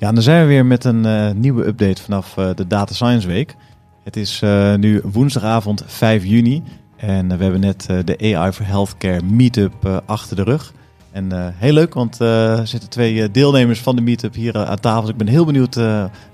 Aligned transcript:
Ja, 0.00 0.08
en 0.08 0.14
dan 0.14 0.22
zijn 0.22 0.40
we 0.40 0.48
weer 0.48 0.66
met 0.66 0.84
een 0.84 1.04
uh, 1.04 1.30
nieuwe 1.30 1.66
update 1.66 2.02
vanaf 2.02 2.36
uh, 2.36 2.50
de 2.54 2.66
Data 2.66 2.94
Science 2.94 3.28
Week. 3.28 3.56
Het 4.04 4.16
is 4.16 4.40
uh, 4.44 4.74
nu 4.74 5.00
woensdagavond 5.04 5.82
5 5.86 6.24
juni 6.24 6.62
en 6.96 7.36
we 7.36 7.42
hebben 7.42 7.60
net 7.60 7.86
de 8.04 8.34
AI 8.36 8.52
for 8.52 8.66
Healthcare 8.66 9.22
Meetup 9.22 10.02
achter 10.06 10.36
de 10.36 10.42
rug. 10.42 10.72
En 11.12 11.32
uh, 11.32 11.46
heel 11.54 11.72
leuk, 11.72 11.94
want 11.94 12.20
uh, 12.20 12.58
er 12.58 12.66
zitten 12.66 12.88
twee 12.88 13.30
deelnemers 13.30 13.80
van 13.80 13.96
de 13.96 14.02
meetup 14.02 14.34
hier 14.34 14.56
uh, 14.56 14.62
aan 14.62 14.80
tafel. 14.80 15.00
Dus 15.00 15.10
ik 15.10 15.16
ben 15.16 15.26
heel 15.26 15.44
benieuwd 15.44 15.74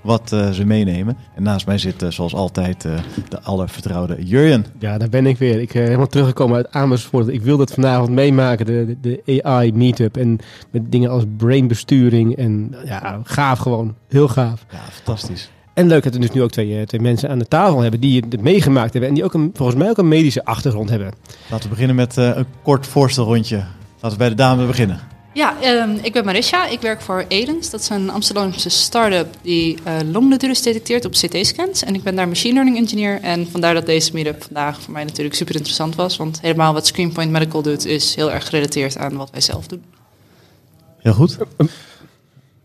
wat 0.01 0.29
ze 0.29 0.65
meenemen. 0.65 1.17
En 1.35 1.43
naast 1.43 1.65
mij 1.65 1.77
zit 1.77 2.05
zoals 2.09 2.33
altijd 2.33 2.81
de 3.29 3.41
allervertrouwde 3.41 4.25
Jurjen. 4.25 4.65
Ja, 4.79 4.97
daar 4.97 5.09
ben 5.09 5.25
ik 5.25 5.37
weer. 5.37 5.61
Ik 5.61 5.71
ben 5.73 5.83
helemaal 5.83 6.07
teruggekomen 6.07 6.55
uit 6.55 6.71
Amersfoort. 6.71 7.27
Ik 7.27 7.41
wil 7.41 7.57
dat 7.57 7.73
vanavond 7.73 8.09
meemaken, 8.09 8.65
de, 8.65 8.97
de, 9.01 9.21
de 9.25 9.43
AI 9.43 9.73
meetup. 9.73 10.17
En 10.17 10.39
met 10.71 10.91
dingen 10.91 11.09
als 11.09 11.23
brainbesturing. 11.37 12.35
En 12.35 12.75
ja, 12.85 13.19
gaaf 13.23 13.59
gewoon. 13.59 13.95
Heel 14.07 14.27
gaaf. 14.27 14.65
Ja, 14.71 14.79
fantastisch. 14.91 15.51
En 15.73 15.87
leuk 15.87 16.03
dat 16.03 16.13
we 16.13 16.19
dus 16.19 16.31
nu 16.31 16.41
ook 16.41 16.51
twee, 16.51 16.85
twee 16.85 17.01
mensen 17.01 17.29
aan 17.29 17.39
de 17.39 17.47
tafel 17.47 17.81
hebben 17.81 17.99
die 17.99 18.25
het 18.29 18.41
meegemaakt 18.41 18.91
hebben. 18.91 19.09
En 19.09 19.15
die 19.15 19.23
ook 19.23 19.33
een, 19.33 19.49
volgens 19.53 19.77
mij 19.77 19.89
ook 19.89 19.97
een 19.97 20.07
medische 20.07 20.45
achtergrond 20.45 20.89
hebben. 20.89 21.13
Laten 21.49 21.63
we 21.63 21.69
beginnen 21.69 21.95
met 21.95 22.15
een 22.15 22.45
kort 22.63 22.87
voorstelrondje. 22.87 23.63
Laten 24.07 24.21
we 24.21 24.35
bij 24.35 24.45
de 24.45 24.55
dame 24.55 24.67
beginnen. 24.67 24.99
Ja, 25.33 25.55
um, 25.63 25.99
ik 26.01 26.13
ben 26.13 26.25
Marisha. 26.25 26.67
Ik 26.67 26.81
werk 26.81 27.01
voor 27.01 27.25
Edens. 27.27 27.69
Dat 27.69 27.79
is 27.79 27.89
een 27.89 28.09
Amsterdamse 28.09 28.69
start-up 28.69 29.35
die 29.41 29.77
uh, 29.87 29.93
longnatuurs 30.11 30.61
detecteert 30.61 31.05
op 31.05 31.11
CT-scans. 31.11 31.83
En 31.83 31.95
ik 31.95 32.03
ben 32.03 32.15
daar 32.15 32.27
machine 32.27 32.53
learning 32.53 32.77
engineer. 32.77 33.21
En 33.21 33.47
vandaar 33.51 33.73
dat 33.73 33.85
deze 33.85 34.13
meetup 34.13 34.43
vandaag 34.43 34.81
voor 34.81 34.93
mij 34.93 35.03
natuurlijk 35.03 35.35
super 35.35 35.55
interessant 35.55 35.95
was. 35.95 36.17
Want 36.17 36.41
helemaal 36.41 36.73
wat 36.73 36.87
Screenpoint 36.87 37.31
Medical 37.31 37.61
doet 37.61 37.85
is 37.85 38.15
heel 38.15 38.31
erg 38.31 38.45
gerelateerd 38.45 38.97
aan 38.97 39.15
wat 39.15 39.29
wij 39.31 39.41
zelf 39.41 39.67
doen. 39.67 39.83
Heel 40.97 41.13
goed. 41.13 41.37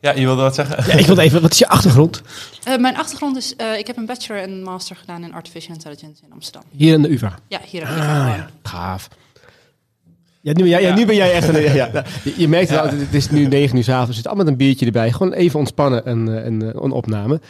Ja, 0.01 0.13
je 0.13 0.25
wilde 0.25 0.43
wat 0.43 0.55
zeggen? 0.55 0.85
Ja, 0.87 0.99
ik 0.99 1.07
wilde 1.07 1.23
even, 1.23 1.43
wat 1.43 1.53
is 1.53 1.59
je 1.59 1.69
achtergrond? 1.69 2.23
Uh, 2.69 2.77
mijn 2.77 2.97
achtergrond 2.97 3.37
is, 3.37 3.55
uh, 3.57 3.79
ik 3.79 3.87
heb 3.87 3.97
een 3.97 4.07
bachelor 4.07 4.43
en 4.43 4.63
master 4.63 4.97
gedaan 4.97 5.25
in 5.25 5.35
Artificial 5.35 5.75
Intelligence 5.75 6.23
in 6.25 6.33
Amsterdam. 6.33 6.63
Hier 6.71 6.95
in 6.95 7.03
de 7.03 7.13
UvA? 7.13 7.39
Ja, 7.49 7.61
hier 7.71 7.81
in 7.81 7.87
de 7.87 7.93
UvA. 7.95 8.31
Ah, 8.31 8.37
ja. 8.37 8.51
Gaaf. 8.63 9.09
Ja, 10.43 10.53
nu, 10.53 10.67
ja, 10.67 10.79
ja, 10.79 10.95
nu 10.95 11.07
ben 11.07 11.15
jij 11.15 11.33
echt 11.33 11.49
een... 11.49 11.75
Ja, 11.75 11.91
je, 12.25 12.35
je 12.37 12.49
merkt 12.49 12.71
wel, 12.71 12.85
het 12.85 13.15
is 13.15 13.31
nu 13.31 13.47
negen 13.47 13.77
uur 13.77 13.85
s 13.85 13.89
avonds, 13.89 14.09
er 14.09 14.15
zit 14.15 14.27
allemaal 14.27 14.47
een 14.47 14.57
biertje 14.57 14.87
erbij. 14.87 15.13
Gewoon 15.13 15.33
even 15.33 15.59
ontspannen 15.59 16.05
en 16.05 16.27
een, 16.27 16.73
een 16.83 16.91
opname. 16.91 17.41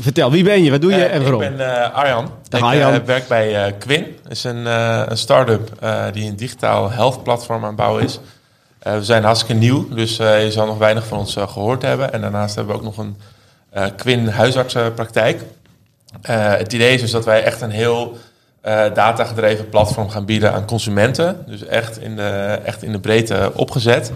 Vertel, 0.00 0.30
wie 0.30 0.44
ben 0.44 0.62
je? 0.62 0.70
Wat 0.70 0.80
doe 0.80 0.90
je 0.90 0.96
uh, 0.96 1.14
en 1.14 1.22
waarom? 1.22 1.42
Ik 1.42 1.56
ben 1.56 1.66
uh, 1.66 1.94
Arjan. 1.94 2.30
Dag, 2.48 2.60
ik 2.60 2.66
Arjan. 2.66 2.94
Uh, 2.94 3.00
werk 3.00 3.28
bij 3.28 3.74
Quinn. 3.78 4.06
Dat 4.22 4.32
is 4.32 4.44
een, 4.44 4.66
een 5.10 5.16
start-up 5.18 5.70
die 6.12 6.28
een 6.28 6.36
digitaal 6.36 6.90
health 6.90 7.22
platform 7.22 7.60
aan 7.60 7.66
het 7.66 7.76
bouwen 7.76 8.04
is. 8.04 8.20
we 8.82 9.04
zijn 9.04 9.24
hartstikke 9.24 9.54
nieuw, 9.60 9.88
dus 9.88 10.16
je 10.16 10.48
zal 10.50 10.66
nog 10.66 10.78
weinig 10.78 11.06
van 11.06 11.18
ons 11.18 11.36
gehoord 11.38 11.82
hebben. 11.82 12.12
En 12.12 12.20
daarnaast 12.20 12.54
hebben 12.54 12.74
we 12.74 12.80
ook 12.80 12.96
nog 12.96 13.06
een 13.06 13.16
Quinn 13.96 14.28
huisartsenpraktijk. 14.28 15.42
het 16.22 16.72
idee 16.72 16.94
is 16.94 17.00
dus 17.00 17.10
dat 17.10 17.24
wij 17.24 17.42
echt 17.42 17.60
een 17.60 17.70
heel 17.70 18.16
uh, 18.64 18.94
datagedreven 18.94 19.68
platform 19.68 20.08
gaan 20.08 20.24
bieden 20.24 20.52
aan 20.52 20.66
consumenten. 20.66 21.44
Dus 21.46 21.64
echt 21.64 22.00
in 22.00 22.16
de, 22.16 22.60
echt 22.64 22.82
in 22.82 22.92
de 22.92 23.00
breedte 23.00 23.52
opgezet. 23.54 24.12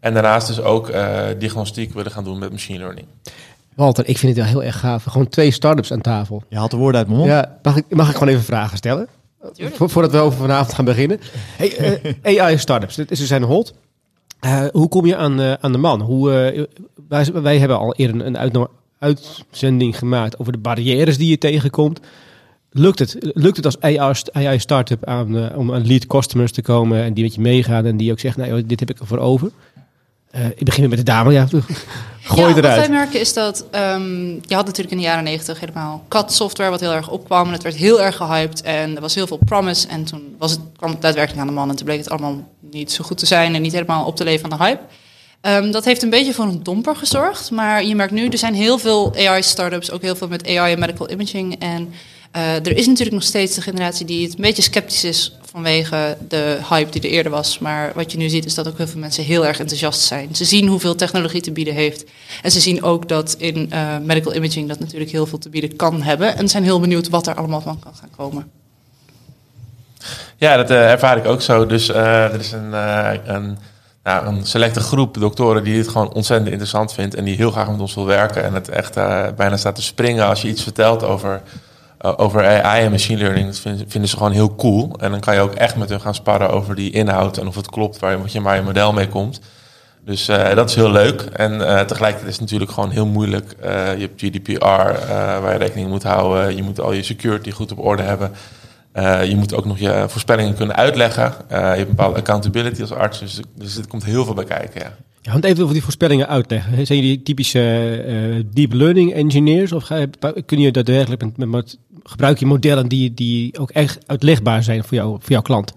En 0.00 0.14
daarnaast 0.14 0.46
dus 0.46 0.60
ook 0.60 0.88
uh, 0.88 1.20
diagnostiek 1.38 1.92
willen 1.92 2.12
gaan 2.12 2.24
doen 2.24 2.38
met 2.38 2.50
machine 2.50 2.78
learning. 2.78 3.06
Walter, 3.74 4.08
ik 4.08 4.18
vind 4.18 4.36
het 4.36 4.44
wel 4.44 4.52
heel 4.52 4.64
erg 4.64 4.78
gaaf. 4.78 5.04
Gewoon 5.04 5.28
twee 5.28 5.50
start-ups 5.50 5.92
aan 5.92 6.00
tafel. 6.00 6.42
Je 6.48 6.56
haalt 6.56 6.70
de 6.70 6.76
woorden 6.76 6.98
uit 6.98 7.06
mijn 7.08 7.20
mond. 7.20 7.30
Ja, 7.30 7.58
mag 7.62 7.76
ik, 7.76 7.84
mag 7.88 8.08
ik 8.08 8.16
gewoon 8.16 8.28
even 8.28 8.44
vragen 8.44 8.76
stellen? 8.76 9.08
Vo 9.52 9.88
voordat 9.88 10.12
we 10.12 10.18
over 10.18 10.38
vanavond 10.38 10.74
gaan 10.74 10.84
beginnen. 10.84 11.20
Hey, 11.56 12.00
uh, 12.22 12.40
AI 12.40 12.58
startups, 12.58 12.94
dit 12.94 13.10
is 13.10 13.18
dus 13.18 13.28
zijn 13.28 13.42
hot. 13.42 13.74
Uh, 14.40 14.64
hoe 14.72 14.88
kom 14.88 15.06
je 15.06 15.16
aan, 15.16 15.40
uh, 15.40 15.52
aan 15.52 15.72
de 15.72 15.78
man? 15.78 16.00
Hoe, 16.00 16.52
uh, 16.52 16.64
wij, 17.08 17.32
wij, 17.32 17.58
hebben 17.58 17.78
al 17.78 17.94
eerder 17.94 18.26
een 18.26 18.38
uit, 18.38 18.58
uitzending 18.98 19.98
gemaakt 19.98 20.38
over 20.38 20.52
de 20.52 20.58
barrières 20.58 21.18
die 21.18 21.28
je 21.28 21.38
tegenkomt. 21.38 22.00
Lukt 22.70 22.98
het, 22.98 23.16
lukt 23.20 23.56
het 23.56 23.64
als 23.64 23.80
AI 24.32 24.58
startup 24.58 25.04
aan, 25.04 25.36
uh, 25.36 25.58
om 25.58 25.74
aan 25.74 25.86
lead 25.86 26.06
customers 26.06 26.52
te 26.52 26.62
komen 26.62 27.02
en 27.02 27.14
die 27.14 27.24
met 27.24 27.34
je 27.34 27.40
meegaan 27.40 27.86
en 27.86 27.96
die 27.96 28.12
ook 28.12 28.20
zeggen, 28.20 28.48
nou, 28.48 28.66
dit 28.66 28.80
heb 28.80 28.90
ik 28.90 28.98
ervoor 28.98 29.18
over? 29.18 29.50
Uh, 30.36 30.46
ik 30.46 30.64
begin 30.64 30.88
met 30.88 30.98
de 30.98 31.04
dame, 31.04 31.32
ja. 31.32 31.46
Gooi 32.22 32.48
ja, 32.48 32.56
eruit. 32.56 32.76
Wat 32.76 32.86
wij 32.86 32.96
merken 32.96 33.20
is 33.20 33.32
dat 33.32 33.64
um, 33.74 34.40
je 34.46 34.54
had 34.54 34.66
natuurlijk 34.66 34.90
in 34.90 34.96
de 34.96 35.02
jaren 35.02 35.24
negentig 35.24 35.60
helemaal 35.60 36.04
CAD 36.08 36.32
software 36.32 36.70
wat 36.70 36.80
heel 36.80 36.92
erg 36.92 37.10
opkwam 37.10 37.46
en 37.46 37.52
het 37.52 37.62
werd 37.62 37.74
heel 37.74 38.02
erg 38.02 38.16
gehyped 38.16 38.62
en 38.62 38.94
er 38.94 39.00
was 39.00 39.14
heel 39.14 39.26
veel 39.26 39.38
promise 39.44 39.88
en 39.88 40.04
toen 40.04 40.34
was 40.38 40.50
het, 40.50 40.60
kwam 40.76 40.90
het 40.90 41.02
daadwerkelijk 41.02 41.40
aan 41.40 41.46
de 41.46 41.52
man 41.52 41.70
en 41.70 41.76
toen 41.76 41.84
bleek 41.84 41.98
het 41.98 42.10
allemaal 42.10 42.48
niet 42.60 42.92
zo 42.92 43.04
goed 43.04 43.18
te 43.18 43.26
zijn 43.26 43.54
en 43.54 43.62
niet 43.62 43.72
helemaal 43.72 44.06
op 44.06 44.16
te 44.16 44.24
leven 44.24 44.52
aan 44.52 44.58
de 44.58 44.64
hype. 44.64 44.82
Um, 45.42 45.70
dat 45.70 45.84
heeft 45.84 46.02
een 46.02 46.10
beetje 46.10 46.34
voor 46.34 46.44
een 46.44 46.62
domper 46.62 46.96
gezorgd, 46.96 47.50
maar 47.50 47.84
je 47.84 47.94
merkt 47.94 48.12
nu, 48.12 48.28
er 48.28 48.38
zijn 48.38 48.54
heel 48.54 48.78
veel 48.78 49.14
AI-startups, 49.16 49.90
ook 49.90 50.02
heel 50.02 50.16
veel 50.16 50.28
met 50.28 50.46
AI 50.46 50.72
en 50.72 50.78
medical 50.78 51.10
imaging 51.10 51.58
en 51.58 51.92
uh, 52.36 52.54
er 52.54 52.76
is 52.76 52.86
natuurlijk 52.86 53.16
nog 53.16 53.22
steeds 53.22 53.54
de 53.54 53.60
generatie 53.60 54.06
die 54.06 54.24
het 54.24 54.34
een 54.34 54.40
beetje 54.40 54.62
sceptisch 54.62 55.04
is 55.04 55.38
vanwege 55.50 56.16
de 56.28 56.58
hype 56.68 56.90
die 56.90 57.02
er 57.02 57.08
eerder 57.08 57.32
was. 57.32 57.58
Maar 57.58 57.92
wat 57.94 58.12
je 58.12 58.18
nu 58.18 58.28
ziet 58.28 58.44
is 58.44 58.54
dat 58.54 58.68
ook 58.68 58.76
heel 58.76 58.86
veel 58.86 59.00
mensen 59.00 59.24
heel 59.24 59.46
erg 59.46 59.58
enthousiast 59.58 60.00
zijn. 60.00 60.34
Ze 60.34 60.44
zien 60.44 60.66
hoeveel 60.66 60.94
technologie 60.94 61.40
te 61.40 61.52
bieden 61.52 61.74
heeft. 61.74 62.04
En 62.42 62.50
ze 62.50 62.60
zien 62.60 62.82
ook 62.82 63.08
dat 63.08 63.34
in 63.38 63.70
uh, 63.72 63.98
medical 64.02 64.34
imaging 64.34 64.68
dat 64.68 64.78
natuurlijk 64.78 65.10
heel 65.10 65.26
veel 65.26 65.38
te 65.38 65.48
bieden 65.48 65.76
kan 65.76 66.02
hebben. 66.02 66.36
En 66.36 66.48
zijn 66.48 66.62
heel 66.62 66.80
benieuwd 66.80 67.08
wat 67.08 67.26
er 67.26 67.34
allemaal 67.34 67.60
van 67.60 67.78
kan 67.78 67.94
gaan 67.94 68.10
komen. 68.16 68.50
Ja, 70.36 70.56
dat 70.56 70.70
uh, 70.70 70.90
ervaar 70.90 71.16
ik 71.16 71.26
ook 71.26 71.42
zo. 71.42 71.66
Dus 71.66 71.88
er 71.88 72.40
is 72.40 72.52
een, 72.52 72.72
een, 73.34 73.58
nou, 74.02 74.26
een 74.26 74.46
selecte 74.46 74.80
groep 74.80 75.20
doktoren 75.20 75.64
die 75.64 75.74
dit 75.74 75.88
gewoon 75.88 76.12
ontzettend 76.12 76.50
interessant 76.50 76.92
vindt. 76.92 77.14
En 77.14 77.24
die 77.24 77.36
heel 77.36 77.50
graag 77.50 77.70
met 77.70 77.80
ons 77.80 77.94
wil 77.94 78.06
werken. 78.06 78.44
En 78.44 78.54
het 78.54 78.68
echt 78.68 78.94
bijna 79.36 79.56
staat 79.56 79.74
te 79.74 79.82
springen 79.82 80.26
als 80.26 80.42
je 80.42 80.48
iets 80.48 80.62
vertelt 80.62 81.02
over 81.02 81.42
uh, 82.02 82.12
over 82.16 82.62
AI 82.62 82.84
en 82.84 82.90
machine 82.90 83.18
learning. 83.18 83.56
Vinden, 83.86 84.08
ze 84.08 84.16
gewoon 84.16 84.32
heel 84.32 84.54
cool. 84.54 84.96
En 85.00 85.10
dan 85.10 85.20
kan 85.20 85.34
je 85.34 85.40
ook 85.40 85.54
echt 85.54 85.76
met 85.76 85.88
hun 85.88 86.00
gaan 86.00 86.14
sparren 86.14 86.50
over 86.50 86.74
die 86.74 86.90
inhoud 86.90 87.38
en 87.38 87.46
of 87.46 87.54
het 87.54 87.70
klopt 87.70 87.98
waar 87.98 88.18
je, 88.26 88.40
waar 88.40 88.56
je 88.56 88.62
model 88.62 88.92
mee 88.92 89.08
komt. 89.08 89.40
Dus 90.04 90.28
uh, 90.28 90.54
dat 90.54 90.68
is 90.68 90.74
heel 90.74 90.90
leuk. 90.90 91.20
En 91.20 91.52
uh, 91.52 91.80
tegelijkertijd 91.80 92.26
is 92.26 92.32
het 92.32 92.40
natuurlijk 92.40 92.70
gewoon 92.70 92.90
heel 92.90 93.06
moeilijk. 93.06 93.54
je 93.62 94.08
hebt 94.10 94.20
GDPR 94.20 94.64
waar 95.40 95.52
je 95.52 95.58
rekening 95.58 95.88
moet 95.88 96.02
houden. 96.02 96.56
Je 96.56 96.62
moet 96.62 96.80
al 96.80 96.92
je 96.92 97.02
security 97.02 97.50
goed 97.50 97.72
op 97.72 97.78
orde 97.78 98.02
hebben. 98.02 98.32
je 99.28 99.36
moet 99.36 99.54
ook 99.54 99.64
nog 99.64 99.78
je 99.78 100.04
voorspellingen 100.08 100.54
kunnen 100.54 100.76
uitleggen. 100.76 101.34
je 101.48 101.54
hebt 101.54 101.78
een 101.80 101.86
bepaalde 101.86 102.18
accountability 102.18 102.80
als 102.80 102.92
arts. 102.92 103.18
Dus, 103.18 103.40
dus 103.54 103.76
er 103.76 103.86
komt 103.88 104.04
heel 104.04 104.24
veel 104.24 104.34
bij 104.34 104.44
kijken. 104.44 104.80
Ja. 104.80 104.92
Ja, 105.22 105.32
want 105.32 105.44
even 105.44 105.62
over 105.62 105.74
die 105.74 105.82
voorspellingen 105.82 106.28
uitleggen. 106.28 106.86
Zijn 106.86 107.00
jullie 107.00 107.22
typische 107.22 108.44
deep 108.54 108.72
learning 108.72 109.12
engineers? 109.12 109.72
Of 109.72 109.82
ga, 109.82 110.06
kun 110.46 110.60
je 110.60 110.72
daadwerkelijk 110.72 111.22
met, 111.22 111.48
met, 111.48 111.78
gebruik 112.08 112.38
je 112.38 112.46
modellen 112.46 112.88
die, 112.88 113.14
die 113.14 113.58
ook 113.58 113.70
echt 113.70 113.98
uitlegbaar 114.06 114.62
zijn 114.62 114.84
voor, 114.84 114.96
jou, 114.96 115.16
voor 115.20 115.30
jouw 115.30 115.42
klant? 115.42 115.72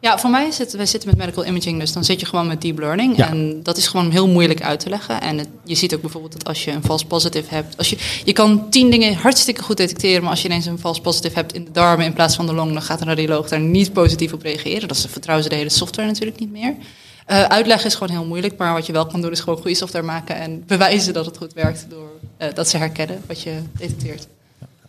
Ja, 0.00 0.18
voor 0.18 0.30
mij 0.30 0.50
zit 0.50 0.72
wij 0.72 0.86
zitten 0.86 1.08
met 1.08 1.18
medical 1.18 1.46
imaging, 1.46 1.80
dus 1.80 1.92
dan 1.92 2.04
zit 2.04 2.20
je 2.20 2.26
gewoon 2.26 2.46
met 2.46 2.62
deep 2.62 2.78
learning. 2.78 3.16
Ja. 3.16 3.28
En 3.28 3.62
dat 3.62 3.76
is 3.76 3.86
gewoon 3.86 4.10
heel 4.10 4.28
moeilijk 4.28 4.62
uit 4.62 4.80
te 4.80 4.88
leggen. 4.88 5.20
En 5.20 5.38
het, 5.38 5.48
je 5.64 5.74
ziet 5.74 5.94
ook 5.94 6.00
bijvoorbeeld 6.00 6.32
dat 6.32 6.48
als 6.48 6.64
je 6.64 6.70
een 6.70 6.84
false 6.84 7.06
positive 7.06 7.54
hebt, 7.54 7.76
als 7.76 7.90
je, 7.90 7.96
je 8.24 8.32
kan 8.32 8.70
tien 8.70 8.90
dingen 8.90 9.14
hartstikke 9.14 9.62
goed 9.62 9.76
detecteren, 9.76 10.22
maar 10.22 10.30
als 10.30 10.42
je 10.42 10.48
ineens 10.48 10.66
een 10.66 10.78
false 10.78 11.00
positive 11.00 11.34
hebt 11.34 11.52
in 11.52 11.64
de 11.64 11.70
darmen 11.70 12.06
in 12.06 12.12
plaats 12.12 12.36
van 12.36 12.46
de 12.46 12.54
long, 12.54 12.72
dan 12.72 12.82
gaat 12.82 13.00
een 13.00 13.06
radioloog 13.06 13.48
daar 13.48 13.60
niet 13.60 13.92
positief 13.92 14.32
op 14.32 14.42
reageren. 14.42 14.88
Dat 14.88 15.06
vertrouwen 15.10 15.44
ze 15.44 15.50
de 15.50 15.58
hele 15.58 15.70
software 15.70 16.08
natuurlijk 16.08 16.38
niet 16.38 16.52
meer. 16.52 16.74
Uh, 17.30 17.42
uitleggen 17.42 17.86
is 17.86 17.94
gewoon 17.94 18.16
heel 18.16 18.26
moeilijk, 18.26 18.56
maar 18.56 18.72
wat 18.72 18.86
je 18.86 18.92
wel 18.92 19.06
kan 19.06 19.20
doen 19.20 19.32
is 19.32 19.40
gewoon 19.40 19.58
goede 19.58 19.76
software 19.76 20.04
maken 20.04 20.36
en 20.36 20.64
bewijzen 20.66 21.12
dat 21.12 21.26
het 21.26 21.36
goed 21.36 21.52
werkt 21.52 21.86
door 21.88 22.10
uh, 22.38 22.48
dat 22.54 22.68
ze 22.68 22.76
herkennen 22.76 23.22
wat 23.26 23.42
je 23.42 23.52
detecteert. 23.78 24.26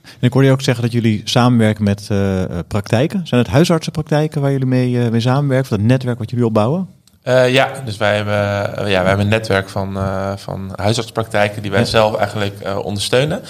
En 0.03 0.27
ik 0.27 0.33
hoorde 0.33 0.47
je 0.47 0.53
ook 0.53 0.61
zeggen 0.61 0.83
dat 0.83 0.93
jullie 0.93 1.21
samenwerken 1.23 1.83
met 1.83 2.07
uh, 2.11 2.43
praktijken. 2.67 3.27
Zijn 3.27 3.41
het 3.41 3.49
huisartsenpraktijken 3.49 4.41
waar 4.41 4.51
jullie 4.51 4.65
mee, 4.65 5.09
mee 5.11 5.19
samenwerken, 5.19 5.71
of 5.71 5.77
dat 5.77 5.87
netwerk 5.87 6.19
wat 6.19 6.29
jullie 6.29 6.45
opbouwen? 6.45 6.87
ja, 7.47 7.71
dus 7.85 7.97
wij 7.97 8.15
hebben, 8.15 8.33
ja, 8.89 8.99
wij 8.99 9.07
hebben 9.07 9.19
een 9.19 9.27
netwerk 9.27 9.69
van, 9.69 9.97
van 10.37 10.71
huisartspraktijken 10.75 11.61
die 11.61 11.71
wij 11.71 11.79
ja. 11.79 11.85
zelf 11.85 12.15
eigenlijk 12.15 12.55
ondersteunen. 12.83 13.41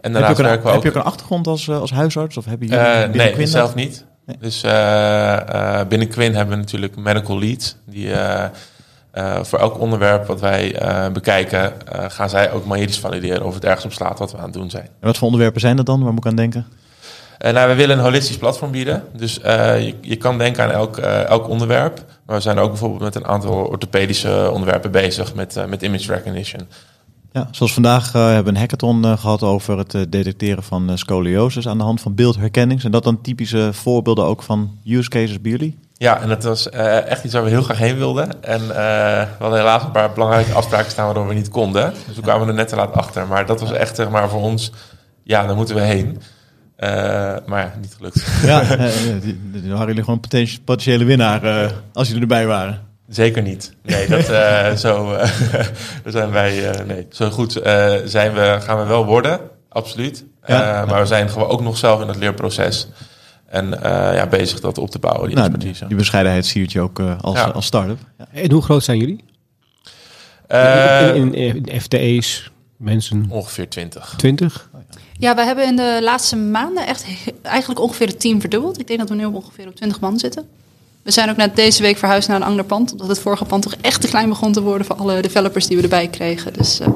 En 0.00 0.14
heb, 0.14 0.24
je 0.24 0.30
ook 0.30 0.38
een, 0.38 0.46
ook... 0.46 0.72
heb 0.72 0.82
je 0.82 0.88
ook 0.88 0.94
een 0.94 1.02
achtergrond 1.02 1.46
als, 1.46 1.68
als 1.68 1.90
huisarts? 1.90 2.36
Of 2.36 2.44
heb 2.44 2.62
je 2.62 2.68
nee, 3.12 3.46
zelf 3.46 3.74
niet. 3.74 4.04
Dus 4.38 4.60
binnen 5.88 6.08
Quinn 6.08 6.34
hebben 6.34 6.54
we 6.54 6.60
natuurlijk 6.60 6.96
medical 6.96 7.38
leads. 7.38 7.76
Die, 7.86 8.12
uh, 9.14 9.30
Uh, 9.40 9.44
voor 9.44 9.58
elk 9.58 9.80
onderwerp 9.80 10.26
wat 10.26 10.40
wij 10.40 10.82
uh, 10.82 11.08
bekijken, 11.08 11.72
uh, 11.94 12.04
gaan 12.08 12.28
zij 12.28 12.52
ook 12.52 12.66
medisch 12.66 12.98
valideren 12.98 13.46
of 13.46 13.54
het 13.54 13.64
ergens 13.64 13.84
op 13.84 13.92
slaat 13.92 14.18
wat 14.18 14.32
we 14.32 14.38
aan 14.38 14.44
het 14.44 14.52
doen 14.52 14.70
zijn. 14.70 14.84
En 14.84 15.06
wat 15.06 15.16
voor 15.16 15.26
onderwerpen 15.26 15.60
zijn 15.60 15.76
dat 15.76 15.86
dan? 15.86 16.02
Waar 16.02 16.12
moet 16.12 16.24
ik 16.24 16.30
aan 16.30 16.36
denken? 16.36 16.66
nou, 17.38 17.68
we 17.68 17.74
willen 17.74 17.98
een 17.98 18.04
holistisch 18.04 18.36
platform 18.36 18.70
bieden. 18.70 19.04
Dus 19.12 19.34
je, 19.34 19.94
je, 20.00 20.16
kan 20.16 20.38
denken 20.38 20.64
aan 20.64 20.70
elk, 20.70 20.96
elk 20.98 21.48
onderwerp. 21.48 22.04
Maar 22.26 22.36
we 22.36 22.42
zijn 22.42 22.58
ook 22.58 22.68
bijvoorbeeld 22.68 23.00
met 23.00 23.14
een 23.14 23.26
aantal 23.26 23.52
orthopedische 23.52 24.50
onderwerpen 24.52 24.90
bezig 24.90 25.34
met, 25.34 25.66
met 25.68 25.82
image 25.82 26.12
recognition. 26.12 26.60
Ja, 27.32 27.48
zoals 27.50 27.72
vandaag 27.72 28.12
hebben 28.12 28.44
we 28.44 28.50
een 28.50 28.56
hackathon 28.56 29.18
gehad 29.18 29.42
over 29.42 29.78
het 29.78 29.90
detecteren 30.08 30.62
van 30.62 30.98
scoliosis 30.98 31.68
aan 31.68 31.78
de 31.78 31.84
hand 31.84 32.00
van 32.00 32.14
beeldherkenning. 32.14 32.80
Zijn 32.80 32.92
dat 32.92 33.04
dan 33.04 33.20
typische 33.20 33.70
voorbeelden 33.72 34.24
ook 34.24 34.42
van 34.42 34.78
use 34.84 35.08
cases 35.08 35.40
bij 35.40 35.50
jullie? 35.50 35.78
Ja, 36.00 36.20
en 36.20 36.28
dat 36.28 36.42
was 36.42 36.66
uh, 36.66 37.06
echt 37.06 37.24
iets 37.24 37.34
waar 37.34 37.44
we 37.44 37.50
heel 37.50 37.62
graag 37.62 37.78
heen 37.78 37.96
wilden. 37.96 38.42
En 38.42 38.60
uh, 38.60 38.68
we 38.68 39.26
hadden 39.38 39.58
helaas 39.58 39.82
een 39.82 39.90
paar 39.90 40.12
belangrijke 40.12 40.52
afspraken 40.52 40.90
staan 40.90 41.04
waardoor 41.04 41.28
we 41.28 41.34
niet 41.34 41.48
konden. 41.48 41.92
Dus 42.06 42.16
we 42.16 42.22
kwamen 42.22 42.48
er 42.48 42.54
net 42.54 42.68
te 42.68 42.76
laat 42.76 42.92
achter. 42.92 43.26
Maar 43.26 43.46
dat 43.46 43.60
was 43.60 43.72
echt 43.72 43.96
zeg 43.96 44.10
maar, 44.10 44.28
voor 44.28 44.40
ons, 44.40 44.72
ja, 45.22 45.46
daar 45.46 45.56
moeten 45.56 45.74
we 45.74 45.80
heen. 45.80 46.06
Uh, 46.78 46.88
maar 47.46 47.60
ja, 47.60 47.72
niet 47.80 47.94
gelukt. 47.96 48.26
Ja, 48.42 48.62
dan 49.52 49.68
waren 49.68 49.86
jullie 49.86 50.04
gewoon 50.04 50.20
een 50.28 50.48
potentiële 50.64 51.04
winnaar 51.04 51.72
als 51.92 52.06
jullie 52.06 52.22
erbij 52.22 52.46
waren. 52.46 52.80
Zeker 53.08 53.42
niet. 53.42 53.74
Nee, 53.82 54.08
dat, 54.08 54.24
zo 54.86 55.16
zijn 56.04 56.30
wij. 56.30 56.82
nee, 56.86 57.06
zo 57.10 57.30
goed 57.30 57.52
zijn 58.04 58.32
we, 58.32 58.58
gaan 58.60 58.78
we 58.78 58.84
wel 58.84 59.04
worden, 59.04 59.40
absoluut. 59.68 60.24
Ja, 60.46 60.84
maar 60.88 61.00
we 61.00 61.06
zijn 61.06 61.30
gewoon 61.30 61.48
ook 61.48 61.62
nog 61.62 61.76
zelf 61.76 62.00
in 62.00 62.08
het 62.08 62.16
leerproces. 62.16 62.88
En 63.50 63.66
uh, 63.66 63.80
ja, 64.14 64.26
bezig 64.26 64.60
dat 64.60 64.78
op 64.78 64.90
te 64.90 64.98
bouwen, 64.98 65.26
die 65.26 65.36
nou, 65.36 65.48
expertise. 65.48 65.86
Die 65.86 65.96
bescheidenheid 65.96 66.46
zie 66.46 66.66
je 66.68 66.80
ook 66.80 66.98
uh, 66.98 67.20
als, 67.20 67.36
ja. 67.36 67.44
als 67.44 67.66
start-up. 67.66 67.98
Ja. 68.18 68.26
En 68.32 68.50
hoe 68.50 68.62
groot 68.62 68.84
zijn 68.84 68.98
jullie? 68.98 69.24
Uh, 70.48 71.14
in, 71.14 71.34
in, 71.34 71.64
in, 71.64 71.80
FTE's, 71.80 72.50
mensen? 72.76 73.26
Ongeveer 73.28 73.68
20. 73.68 74.14
20? 74.16 74.70
Ja, 75.18 75.34
we 75.34 75.44
hebben 75.44 75.66
in 75.66 75.76
de 75.76 75.98
laatste 76.02 76.36
maanden 76.36 76.86
echt 76.86 77.06
eigenlijk 77.42 77.80
ongeveer 77.80 78.06
het 78.06 78.20
team 78.20 78.40
verdubbeld. 78.40 78.80
Ik 78.80 78.86
denk 78.86 78.98
dat 78.98 79.08
we 79.08 79.14
nu 79.14 79.24
op 79.24 79.34
ongeveer 79.34 79.68
op 79.68 79.76
20 79.76 80.00
man 80.00 80.18
zitten. 80.18 80.48
We 81.02 81.10
zijn 81.10 81.30
ook 81.30 81.36
net 81.36 81.56
deze 81.56 81.82
week 81.82 81.96
verhuisd 81.96 82.28
naar 82.28 82.36
een 82.36 82.46
ander 82.46 82.64
pand. 82.64 82.92
Omdat 82.92 83.08
het 83.08 83.18
vorige 83.18 83.44
pand 83.44 83.62
toch 83.62 83.74
echt 83.80 84.00
te 84.00 84.08
klein 84.08 84.28
begon 84.28 84.52
te 84.52 84.62
worden 84.62 84.86
voor 84.86 84.96
alle 84.96 85.22
developers 85.22 85.66
die 85.66 85.76
we 85.76 85.82
erbij 85.82 86.08
kregen. 86.08 86.52
Dus, 86.52 86.80
uh... 86.80 86.88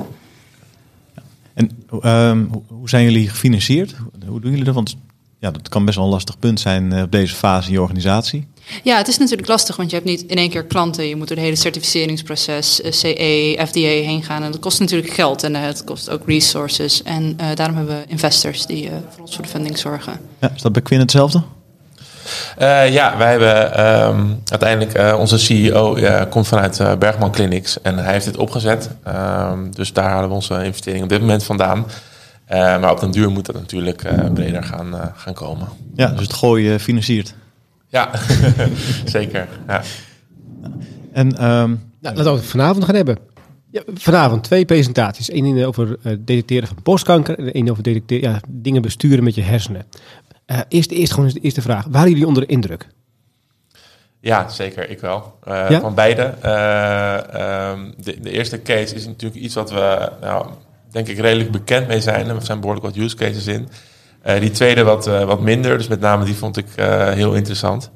En 1.55 1.71
um, 2.05 2.51
hoe 2.67 2.89
zijn 2.89 3.05
jullie 3.05 3.29
gefinancierd? 3.29 3.95
Hoe 4.27 4.41
doen 4.41 4.51
jullie 4.51 4.65
dat? 4.65 4.75
Want 4.75 4.97
ja, 5.45 5.51
dat 5.51 5.69
kan 5.69 5.85
best 5.85 5.97
wel 5.97 6.07
een 6.07 6.13
lastig 6.13 6.39
punt 6.39 6.61
zijn 6.61 6.93
eh, 6.93 7.03
op 7.03 7.13
deze 7.13 7.35
fase 7.35 7.67
in 7.67 7.73
je 7.73 7.81
organisatie. 7.81 8.47
Ja, 8.83 8.97
het 8.97 9.09
is 9.09 9.19
natuurlijk 9.19 9.49
lastig, 9.49 9.77
want 9.77 9.91
je 9.91 9.97
hebt 9.97 10.09
niet 10.09 10.23
in 10.23 10.37
één 10.37 10.51
keer 10.51 10.65
klanten. 10.65 11.09
Je 11.09 11.17
moet 11.17 11.29
door 11.29 11.37
het 11.37 11.47
hele 11.47 11.59
certificeringsproces, 11.59 12.81
eh, 12.81 12.93
CE, 12.93 13.67
FDA 13.67 13.81
heen 13.81 14.23
gaan. 14.23 14.43
En 14.43 14.51
dat 14.51 14.61
kost 14.61 14.81
natuurlijk 14.81 15.13
geld 15.13 15.43
en 15.43 15.55
uh, 15.55 15.63
het 15.63 15.85
kost 15.85 16.11
ook 16.11 16.23
resources. 16.27 17.03
En 17.03 17.37
uh, 17.41 17.47
daarom 17.55 17.77
hebben 17.77 17.97
we 17.97 18.05
investors 18.07 18.67
die 18.67 18.85
uh, 18.85 18.91
voor 19.11 19.21
ons 19.21 19.35
voor 19.35 19.45
de 19.45 19.51
funding 19.51 19.79
zorgen. 19.79 20.21
Ja, 20.39 20.51
is 20.55 20.63
dat 20.63 20.73
bij 20.73 20.83
Quinn 20.83 21.01
hetzelfde? 21.01 21.43
ja, 22.91 23.17
wij 23.17 23.31
hebben 23.31 23.87
um, 24.09 24.43
uiteindelijk 24.49 25.19
onze 25.19 25.39
CEO 25.39 25.99
komt 26.29 26.47
vanuit 26.49 26.99
Bergman 26.99 27.33
Clinics 27.33 27.81
en 27.83 27.99
hij 27.99 28.13
heeft 28.13 28.25
dit 28.25 28.37
opgezet. 28.37 28.91
Um, 29.09 29.75
dus 29.75 29.93
daar 29.93 30.11
halen 30.11 30.29
we 30.29 30.35
onze 30.35 30.65
investering 30.65 31.03
op 31.03 31.09
dit 31.09 31.21
moment 31.21 31.45
vandaan. 31.45 31.87
Uh, 32.53 32.81
maar 32.81 32.91
op 32.91 33.01
den 33.01 33.11
duur 33.11 33.31
moet 33.31 33.47
dat 33.47 33.55
natuurlijk 33.55 34.05
uh, 34.05 34.33
breder 34.33 34.63
gaan, 34.63 34.95
uh, 34.95 35.07
gaan 35.15 35.35
komen. 35.35 35.69
Ja, 35.95 36.09
dus 36.09 36.21
het 36.21 36.33
gooien 36.33 36.81
financiert. 36.81 37.35
Ja, 37.89 38.11
zeker. 39.05 39.49
Ja. 39.67 39.83
En, 41.13 41.27
um, 41.27 41.83
nou, 42.01 42.17
laten 42.17 42.25
we 42.25 42.31
het 42.31 42.47
vanavond 42.47 42.85
gaan 42.85 42.95
hebben. 42.95 43.19
Ja, 43.71 43.83
vanavond 43.95 44.45
twee 44.45 44.65
presentaties. 44.65 45.33
Eén 45.33 45.65
over 45.65 45.99
detecteren 46.03 46.69
van 46.69 46.77
borstkanker 46.83 47.39
en 47.39 47.53
één 47.53 47.71
over 47.71 47.83
detecteren, 47.83 48.31
ja, 48.31 48.41
dingen 48.49 48.83
besturen 48.83 49.25
met 49.25 49.35
je 49.35 49.43
hersenen. 49.43 49.87
eerst, 50.69 50.91
eerst 50.91 51.13
gewoon 51.13 51.29
de 51.29 51.41
eerste 51.41 51.63
vraag. 51.63 51.87
Waren 51.91 52.11
jullie 52.11 52.27
onder 52.27 52.47
de 52.47 52.53
indruk? 52.53 52.89
Ja, 54.21 54.49
zeker. 54.49 54.91
Ik 54.91 55.01
wel. 55.01 55.39
Ja? 55.45 55.81
Van 55.81 55.95
beide. 55.95 56.23
Um, 56.23 57.95
de, 57.97 58.21
de, 58.21 58.31
eerste 58.31 58.63
case 58.63 58.95
is 58.95 59.07
natuurlijk 59.07 59.43
iets 59.43 59.55
wat 59.55 59.71
we... 59.71 60.11
Nou, 60.21 60.47
denk 60.95 61.09
ik 61.09 61.19
redelijk 61.19 61.51
bekend 61.51 61.87
mee 61.87 62.01
zijn. 62.01 62.29
Er 62.29 62.43
zijn 62.43 62.61
behoorlijk 62.61 62.87
wat 62.87 62.97
use 62.97 63.17
cases 63.17 63.47
in. 63.47 63.69
Uh, 64.27 64.41
die 64.41 64.51
tweede 64.51 64.83
wat, 64.83 65.07
uh, 65.07 65.25
wat 65.25 65.41
minder, 65.41 65.79
dus 65.79 65.89
met 65.89 66.01
name 66.01 66.25
die 66.25 66.35
vond 66.35 66.57
ik 66.57 66.67
uh, 66.79 67.11
heel 67.11 67.35
interessant. 67.35 67.91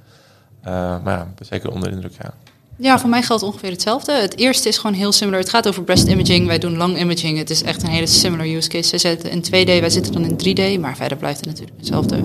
maar 0.62 1.02
ja, 1.04 1.28
zeker 1.40 1.70
onder 1.70 1.90
indruk, 1.90 2.12
ja. 2.22 2.34
Ja, 2.76 2.98
voor 2.98 3.10
mij 3.10 3.22
geldt 3.22 3.42
ongeveer 3.42 3.70
hetzelfde. 3.70 4.12
Het 4.12 4.36
eerste 4.36 4.68
is 4.68 4.78
gewoon 4.78 4.96
heel 4.96 5.12
similar. 5.12 5.40
Het 5.40 5.48
gaat 5.48 5.68
over 5.68 5.82
breast 5.82 6.08
imaging. 6.08 6.46
Wij 6.46 6.58
doen 6.58 6.76
long 6.76 6.98
imaging. 6.98 7.38
Het 7.38 7.50
is 7.50 7.62
echt 7.62 7.82
een 7.82 7.88
hele 7.88 8.06
similar 8.06 8.46
use 8.46 8.68
case. 8.68 8.88
Ze 8.88 8.98
zitten 8.98 9.30
in 9.30 9.44
2D, 9.44 9.80
wij 9.80 9.90
zitten 9.90 10.12
dan 10.12 10.24
in 10.24 10.56
3D. 10.76 10.80
Maar 10.80 10.96
verder 10.96 11.18
blijft 11.18 11.38
het 11.38 11.46
natuurlijk 11.46 11.76
hetzelfde 11.78 12.22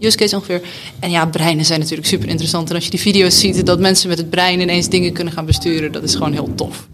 use 0.00 0.16
case 0.16 0.36
ongeveer. 0.36 0.60
En 1.00 1.10
ja, 1.10 1.26
breinen 1.26 1.64
zijn 1.64 1.80
natuurlijk 1.80 2.08
super 2.08 2.28
interessant. 2.28 2.68
En 2.68 2.74
als 2.74 2.84
je 2.84 2.90
die 2.90 3.00
video's 3.00 3.40
ziet 3.40 3.66
dat 3.66 3.80
mensen 3.80 4.08
met 4.08 4.18
het 4.18 4.30
brein 4.30 4.60
ineens 4.60 4.88
dingen 4.88 5.12
kunnen 5.12 5.32
gaan 5.32 5.46
besturen, 5.46 5.92
dat 5.92 6.02
is 6.02 6.14
gewoon 6.14 6.32
heel 6.32 6.54
tof. 6.54 6.88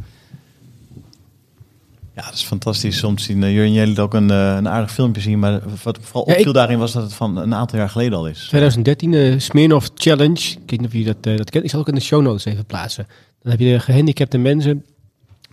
Ja, 2.14 2.24
dat 2.24 2.34
is 2.34 2.42
fantastisch 2.42 3.04
om 3.04 3.16
te 3.16 3.22
zien. 3.22 3.42
Uh, 3.42 3.54
jullie 3.54 3.86
liet 3.86 3.98
ook 3.98 4.14
een, 4.14 4.30
uh, 4.30 4.54
een 4.54 4.68
aardig 4.68 4.92
filmpje 4.92 5.22
zien, 5.22 5.38
maar 5.38 5.60
wat 5.82 5.98
vooral 6.00 6.22
opviel 6.22 6.42
ja, 6.42 6.48
ik... 6.48 6.54
daarin 6.54 6.78
was 6.78 6.92
dat 6.92 7.02
het 7.02 7.12
van 7.12 7.36
een 7.36 7.54
aantal 7.54 7.78
jaar 7.78 7.88
geleden 7.88 8.18
al 8.18 8.28
is. 8.28 8.46
2013, 8.48 9.12
uh, 9.12 9.38
Smirnoff 9.38 9.90
Challenge. 9.94 10.50
Ik 10.50 10.70
weet 10.70 10.80
niet 10.80 10.86
of 10.86 10.92
je 10.92 11.04
dat, 11.04 11.22
dat 11.22 11.50
kent. 11.50 11.64
Ik 11.64 11.70
zal 11.70 11.80
ook 11.80 11.88
in 11.88 11.94
de 11.94 12.00
show 12.00 12.22
notes 12.22 12.44
even 12.44 12.66
plaatsen. 12.66 13.06
Dan 13.42 13.50
heb 13.50 13.60
je 13.60 13.72
de 13.72 13.80
gehandicapte 13.80 14.38
mensen, 14.38 14.84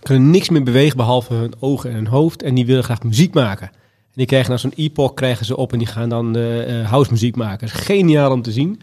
kunnen 0.00 0.30
niks 0.30 0.48
meer 0.48 0.62
bewegen 0.62 0.96
behalve 0.96 1.34
hun 1.34 1.52
ogen 1.58 1.90
en 1.90 1.96
hun 1.96 2.06
hoofd. 2.06 2.42
En 2.42 2.54
die 2.54 2.66
willen 2.66 2.84
graag 2.84 3.02
muziek 3.02 3.34
maken. 3.34 3.66
En 3.66 4.16
die 4.16 4.26
krijgen 4.26 4.48
nou 4.48 4.60
zo'n 4.60 4.72
epoch 4.76 5.14
krijgen 5.14 5.46
ze 5.46 5.56
op 5.56 5.72
en 5.72 5.78
die 5.78 5.86
gaan 5.86 6.08
dan 6.08 6.36
house 6.84 7.10
muziek 7.10 7.36
maken. 7.36 7.68
Dat 7.68 7.76
is 7.76 7.84
geniaal 7.84 8.32
om 8.32 8.42
te 8.42 8.52
zien. 8.52 8.80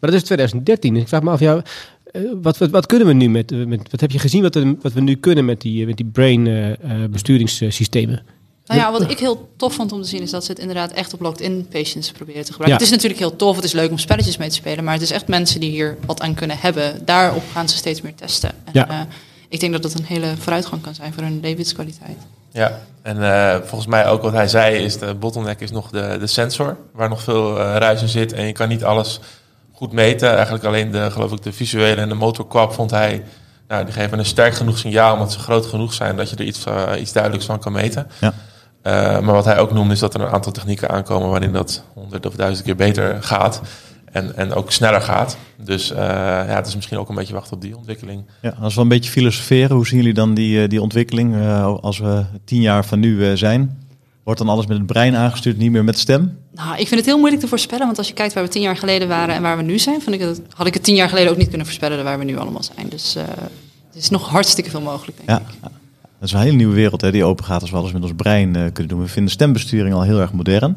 Maar 0.00 0.10
dat 0.10 0.20
is 0.20 0.24
2013. 0.24 0.96
ik 0.96 1.08
vraag 1.08 1.22
me 1.22 1.30
af, 1.30 1.40
ja, 1.40 1.56
eh, 1.56 1.62
wat, 2.42 2.58
wat, 2.58 2.70
wat, 2.70 2.86
kunnen 2.86 3.06
we 3.06 3.12
nu 3.12 3.28
met, 3.28 3.52
eh, 3.52 3.64
met, 3.64 3.90
wat 3.90 4.00
heb 4.00 4.10
je 4.10 4.18
gezien 4.18 4.42
wat, 4.42 4.54
we, 4.54 4.76
wat 4.82 4.92
we 4.92 5.00
nu 5.00 5.14
kunnen 5.14 5.44
met 5.44 5.60
die, 5.60 5.86
met 5.86 5.96
die 5.96 6.06
brain 6.06 6.46
uh, 6.46 6.74
besturingssystemen? 7.10 8.22
Nou 8.66 8.82
ja, 8.82 8.92
wat 8.92 9.10
ik 9.10 9.18
heel 9.18 9.50
tof 9.56 9.74
vond 9.74 9.92
om 9.92 10.02
te 10.02 10.08
zien 10.08 10.22
is 10.22 10.30
dat 10.30 10.44
ze 10.44 10.50
het 10.50 10.60
inderdaad 10.60 10.92
echt 10.92 11.14
op 11.14 11.20
locked-in 11.20 11.66
patients 11.70 12.10
proberen 12.10 12.44
te 12.44 12.52
gebruiken. 12.52 12.78
Het 12.78 12.86
is 12.86 12.90
natuurlijk 12.90 13.20
heel 13.20 13.36
tof, 13.36 13.56
het 13.56 13.64
is 13.64 13.72
leuk 13.72 13.90
om 13.90 13.98
spelletjes 13.98 14.36
mee 14.36 14.48
te 14.48 14.54
spelen, 14.54 14.84
maar 14.84 14.92
het 14.92 15.02
is 15.02 15.10
echt 15.10 15.28
mensen 15.28 15.60
die 15.60 15.70
hier 15.70 15.96
wat 16.06 16.20
aan 16.20 16.34
kunnen 16.34 16.58
hebben. 16.58 17.04
Daarop 17.04 17.42
gaan 17.52 17.68
ze 17.68 17.76
steeds 17.76 18.00
meer 18.00 18.14
testen. 18.14 18.50
En, 18.64 18.70
ja. 18.72 18.90
uh, 18.90 19.00
ik 19.48 19.60
denk 19.60 19.72
dat 19.72 19.82
dat 19.82 19.94
een 19.94 20.04
hele 20.04 20.34
vooruitgang 20.38 20.82
kan 20.82 20.94
zijn 20.94 21.12
voor 21.12 21.22
hun 21.22 21.40
levenskwaliteit. 21.40 22.16
Ja, 22.52 22.80
en 23.02 23.16
uh, 23.16 23.56
volgens 23.56 23.86
mij 23.86 24.08
ook 24.08 24.22
wat 24.22 24.32
hij 24.32 24.48
zei 24.48 24.76
is 24.76 24.98
de 24.98 25.14
bottleneck 25.14 25.60
is 25.60 25.70
nog 25.70 25.90
de, 25.90 26.16
de 26.20 26.26
sensor, 26.26 26.76
waar 26.92 27.08
nog 27.08 27.22
veel 27.22 27.56
ruis 27.56 28.02
in 28.02 28.08
zit 28.08 28.32
en 28.32 28.46
je 28.46 28.52
kan 28.52 28.68
niet 28.68 28.84
alles 28.84 29.20
goed 29.80 29.92
meten. 29.92 30.34
Eigenlijk 30.34 30.64
alleen 30.64 30.90
de, 30.90 31.10
geloof 31.10 31.32
ik, 31.32 31.42
de 31.42 31.52
visuele 31.52 32.00
en 32.00 32.08
de 32.08 32.14
motorkwap 32.14 32.72
vond 32.72 32.90
hij... 32.90 33.22
Nou, 33.68 33.84
die 33.84 33.94
geven 33.94 34.18
een 34.18 34.24
sterk 34.24 34.54
genoeg 34.54 34.78
signaal 34.78 35.12
omdat 35.12 35.32
ze 35.32 35.38
groot 35.38 35.66
genoeg 35.66 35.92
zijn 35.92 36.16
dat 36.16 36.30
je 36.30 36.36
er 36.36 36.44
iets, 36.44 36.66
uh, 36.66 37.00
iets 37.00 37.12
duidelijks 37.12 37.46
van 37.46 37.58
kan 37.58 37.72
meten. 37.72 38.06
Ja. 38.20 38.32
Uh, 38.82 39.20
maar 39.20 39.34
wat 39.34 39.44
hij 39.44 39.58
ook 39.58 39.72
noemde 39.72 39.92
is 39.92 39.98
dat 39.98 40.14
er 40.14 40.20
een 40.20 40.28
aantal 40.28 40.52
technieken 40.52 40.90
aankomen 40.90 41.28
waarin 41.28 41.52
dat 41.52 41.84
honderd 41.94 42.26
of 42.26 42.34
duizend 42.34 42.66
keer 42.66 42.76
beter 42.76 43.22
gaat. 43.22 43.60
En, 44.12 44.36
en 44.36 44.54
ook 44.54 44.72
sneller 44.72 45.02
gaat. 45.02 45.36
Dus 45.56 45.90
uh, 45.90 45.98
ja, 45.98 46.44
het 46.46 46.66
is 46.66 46.74
misschien 46.74 46.98
ook 46.98 47.08
een 47.08 47.14
beetje 47.14 47.34
wachten 47.34 47.54
op 47.54 47.60
die 47.60 47.76
ontwikkeling. 47.76 48.24
Ja, 48.40 48.54
als 48.60 48.74
we 48.74 48.80
een 48.80 48.88
beetje 48.88 49.10
filosoferen, 49.10 49.76
hoe 49.76 49.86
zien 49.86 49.98
jullie 49.98 50.14
dan 50.14 50.34
die, 50.34 50.68
die 50.68 50.82
ontwikkeling 50.82 51.50
als 51.80 51.98
we 51.98 52.24
tien 52.44 52.60
jaar 52.60 52.84
van 52.84 53.00
nu 53.00 53.36
zijn? 53.36 53.78
Wordt 54.24 54.40
dan 54.40 54.48
alles 54.48 54.66
met 54.66 54.76
het 54.76 54.86
brein 54.86 55.14
aangestuurd, 55.14 55.56
niet 55.56 55.70
meer 55.70 55.84
met 55.84 55.98
stem? 55.98 56.38
Nou, 56.52 56.70
ik 56.70 56.88
vind 56.88 57.00
het 57.00 57.04
heel 57.04 57.18
moeilijk 57.18 57.42
te 57.42 57.48
voorspellen. 57.48 57.86
Want 57.86 57.98
als 57.98 58.08
je 58.08 58.14
kijkt 58.14 58.34
waar 58.34 58.44
we 58.44 58.50
tien 58.50 58.62
jaar 58.62 58.76
geleden 58.76 59.08
waren 59.08 59.34
en 59.34 59.42
waar 59.42 59.56
we 59.56 59.62
nu 59.62 59.78
zijn, 59.78 60.02
vind 60.02 60.14
ik 60.14 60.20
het, 60.20 60.42
had 60.54 60.66
ik 60.66 60.74
het 60.74 60.82
tien 60.82 60.94
jaar 60.94 61.08
geleden 61.08 61.30
ook 61.30 61.36
niet 61.36 61.48
kunnen 61.48 61.66
voorspellen 61.66 62.04
waar 62.04 62.18
we 62.18 62.24
nu 62.24 62.36
allemaal 62.36 62.62
zijn. 62.62 62.88
Dus 62.88 63.16
uh, 63.16 63.22
het 63.86 63.96
is 63.96 64.10
nog 64.10 64.28
hartstikke 64.28 64.70
veel 64.70 64.80
mogelijk, 64.80 65.16
denk 65.16 65.28
ja. 65.28 65.38
ik. 65.38 65.60
Dat 66.20 66.28
is 66.28 66.32
een 66.32 66.40
hele 66.40 66.56
nieuwe 66.56 66.74
wereld 66.74 67.00
hè, 67.00 67.10
die 67.10 67.24
open 67.24 67.44
gaat 67.44 67.60
als 67.60 67.70
we 67.70 67.76
alles 67.76 67.92
met 67.92 68.02
ons 68.02 68.12
brein 68.16 68.48
uh, 68.56 68.64
kunnen 68.72 68.88
doen. 68.88 69.00
We 69.00 69.08
vinden 69.08 69.32
stembesturing 69.32 69.94
al 69.94 70.02
heel 70.02 70.20
erg 70.20 70.32
modern. 70.32 70.76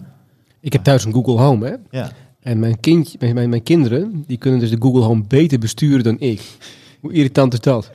Ik 0.59 0.73
heb 0.73 0.83
thuis 0.83 1.05
een 1.05 1.13
Google 1.13 1.37
Home, 1.37 1.65
hè? 1.67 1.97
Ja. 1.99 2.11
En 2.39 2.59
mijn, 2.59 2.79
kind, 2.79 3.15
mijn, 3.19 3.49
mijn 3.49 3.63
kinderen, 3.63 4.23
die 4.27 4.37
kunnen 4.37 4.59
dus 4.59 4.69
de 4.69 4.77
Google 4.79 5.01
Home 5.01 5.23
beter 5.27 5.59
besturen 5.59 6.03
dan 6.03 6.19
ik. 6.19 6.41
Hoe 6.99 7.13
irritant 7.13 7.53
is 7.53 7.59
dat? 7.59 7.91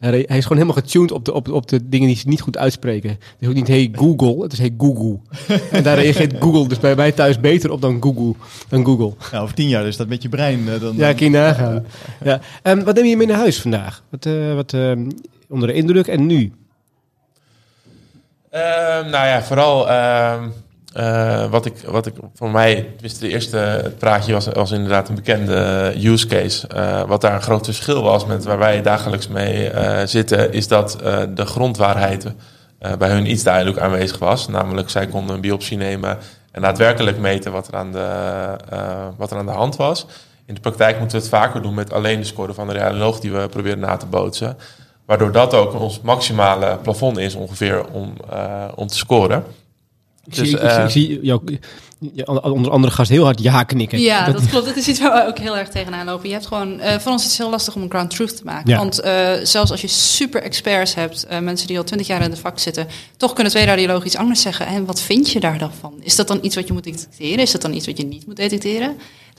Hij 0.00 0.20
is 0.20 0.42
gewoon 0.42 0.62
helemaal 0.62 0.82
getuned 0.82 1.12
op 1.12 1.24
de, 1.24 1.32
op, 1.32 1.48
op 1.48 1.68
de 1.68 1.88
dingen 1.88 2.06
die 2.06 2.16
ze 2.16 2.28
niet 2.28 2.40
goed 2.40 2.58
uitspreken. 2.58 3.10
Het 3.10 3.20
is 3.38 3.48
ook 3.48 3.54
niet 3.54 3.68
hey 3.68 3.90
Google, 3.92 4.42
het 4.42 4.52
is 4.52 4.58
hey 4.58 4.74
Google. 4.78 5.18
en 5.76 5.82
daar 5.82 5.98
reageert 5.98 6.34
Google 6.38 6.68
dus 6.68 6.78
bij 6.78 6.94
mij 6.94 7.12
thuis 7.12 7.40
beter 7.40 7.70
op 7.70 7.80
dan 7.80 8.02
Google. 8.02 8.34
Dan 8.68 8.84
Google. 8.84 9.12
Ja, 9.30 9.38
over 9.38 9.54
tien 9.54 9.68
jaar 9.68 9.82
dus 9.82 9.96
dat 9.96 10.08
met 10.08 10.22
je 10.22 10.28
brein. 10.28 10.60
Uh, 10.60 10.80
dan, 10.80 10.96
ja, 10.96 11.12
kun 11.12 11.24
je 11.24 11.30
nagaan. 11.30 11.86
ja. 12.24 12.40
Um, 12.62 12.84
wat 12.84 12.94
neem 12.94 13.04
je 13.04 13.16
mee 13.16 13.26
naar 13.26 13.36
huis 13.36 13.60
vandaag? 13.60 14.02
Wat, 14.08 14.26
uh, 14.26 14.54
wat 14.54 14.72
uh, 14.72 14.92
onder 15.48 15.68
de 15.68 15.74
indruk 15.74 16.06
en 16.06 16.26
nu? 16.26 16.52
Ehm, 18.50 19.10
nou 19.10 19.26
ja, 19.26 19.42
vooral 19.42 19.90
ehm, 19.90 20.48
uh, 20.96 21.44
wat, 21.50 21.66
ik, 21.66 21.74
wat 21.86 22.06
ik 22.06 22.14
voor 22.34 22.50
mij, 22.50 22.74
tenminste 22.74 23.20
de 23.20 23.32
eerste 23.32 23.92
praatje 23.98 24.32
was, 24.32 24.46
was 24.46 24.70
inderdaad 24.70 25.08
een 25.08 25.14
bekende 25.14 25.92
use 26.02 26.26
case. 26.26 26.68
Uh, 26.74 27.02
wat 27.02 27.20
daar 27.20 27.34
een 27.34 27.42
groot 27.42 27.64
verschil 27.64 28.02
was 28.02 28.26
met 28.26 28.44
waar 28.44 28.58
wij 28.58 28.82
dagelijks 28.82 29.28
mee 29.28 29.70
zitten, 30.04 30.52
is 30.52 30.68
dat 30.68 30.96
de 31.34 31.44
grondwaarheid 31.44 32.26
bij 32.98 33.10
hun 33.10 33.30
iets 33.30 33.42
duidelijk 33.42 33.78
aanwezig 33.78 34.18
was. 34.18 34.48
Namelijk, 34.48 34.90
zij 34.90 35.06
konden 35.06 35.34
een 35.34 35.40
biopsie 35.40 35.76
nemen 35.76 36.18
en 36.52 36.62
daadwerkelijk 36.62 37.18
meten 37.18 37.52
wat 37.52 37.68
er 37.68 37.76
aan 37.76 37.92
de, 37.92 38.06
wat 39.16 39.30
er 39.30 39.38
aan 39.38 39.46
de 39.46 39.52
hand 39.52 39.76
was. 39.76 40.06
In 40.46 40.54
de 40.54 40.60
praktijk 40.60 40.98
moeten 40.98 41.16
we 41.16 41.22
het 41.22 41.34
vaker 41.34 41.62
doen 41.62 41.74
met 41.74 41.92
alleen 41.92 42.20
de 42.20 42.26
score 42.26 42.54
van 42.54 42.66
de 42.66 42.72
radioloog 42.72 43.20
die 43.20 43.32
we 43.32 43.48
proberen 43.48 43.78
na 43.78 43.96
te 43.96 44.06
bootsen. 44.06 44.56
Waardoor 45.06 45.32
dat 45.32 45.54
ook 45.54 45.74
ons 45.74 46.00
maximale 46.00 46.78
plafond 46.82 47.18
is 47.18 47.34
ongeveer 47.34 47.86
om, 47.86 48.14
om 48.74 48.86
te 48.86 48.96
scoren. 48.96 49.44
Ik, 50.30 50.36
dus, 50.36 50.48
zie, 50.48 50.58
ik, 50.58 50.64
uh, 50.64 50.84
ik, 50.84 50.90
zie 50.90 51.20
jou, 51.22 51.40
onder 52.42 52.72
andere 52.72 52.92
gast 52.92 53.10
heel 53.10 53.24
hard 53.24 53.42
ja 53.42 53.62
knikken. 53.62 54.00
Ja, 54.00 54.30
dat, 54.30 54.46
klopt. 54.46 54.66
Dat 54.66 54.76
is 54.76 54.88
iets 54.88 55.00
waar 55.00 55.24
we 55.24 55.28
ook 55.28 55.38
heel 55.38 55.56
erg 55.56 55.68
tegenaan 55.68 56.06
lopen. 56.06 56.28
Je 56.28 56.34
hebt 56.34 56.46
gewoon, 56.46 56.80
uh, 56.80 56.98
voor 56.98 57.12
ons 57.12 57.22
is 57.22 57.28
het 57.28 57.38
heel 57.38 57.50
lastig 57.50 57.74
om 57.74 57.82
een 57.82 57.90
ground 57.90 58.10
truth 58.10 58.36
te 58.36 58.44
maken. 58.44 58.70
Ja. 58.70 58.76
Want 58.76 59.04
uh, 59.04 59.30
zelfs 59.42 59.70
als 59.70 59.80
je 59.80 59.88
super 59.88 60.42
experts 60.42 60.94
hebt, 60.94 61.26
mensen 61.40 61.66
die 61.66 61.78
al 61.78 61.84
twintig 61.84 62.06
jaar 62.06 62.22
in 62.22 62.30
het 62.30 62.38
vak 62.38 62.58
zitten, 62.58 62.86
toch 63.16 63.32
kunnen 63.32 63.52
twee 63.52 63.64
radiologen 63.64 64.06
iets 64.06 64.16
anders 64.16 64.42
zeggen. 64.42 64.66
En 64.66 64.84
wat 64.84 65.00
vind 65.00 65.30
je 65.30 65.40
daar 65.40 65.58
dan 65.58 65.72
van? 65.80 65.94
Is 66.00 66.16
dat 66.16 66.28
dan 66.28 66.38
iets 66.42 66.54
wat 66.54 66.66
je 66.66 66.72
moet 66.72 66.84
detecteren? 66.84 67.38
Is 67.38 67.50
dat 67.50 67.62
dan 67.62 67.74
iets 67.74 67.86
wat 67.86 67.96
je 67.96 68.04
niet 68.04 68.26
moet 68.26 68.36
detecteren? 68.36 68.96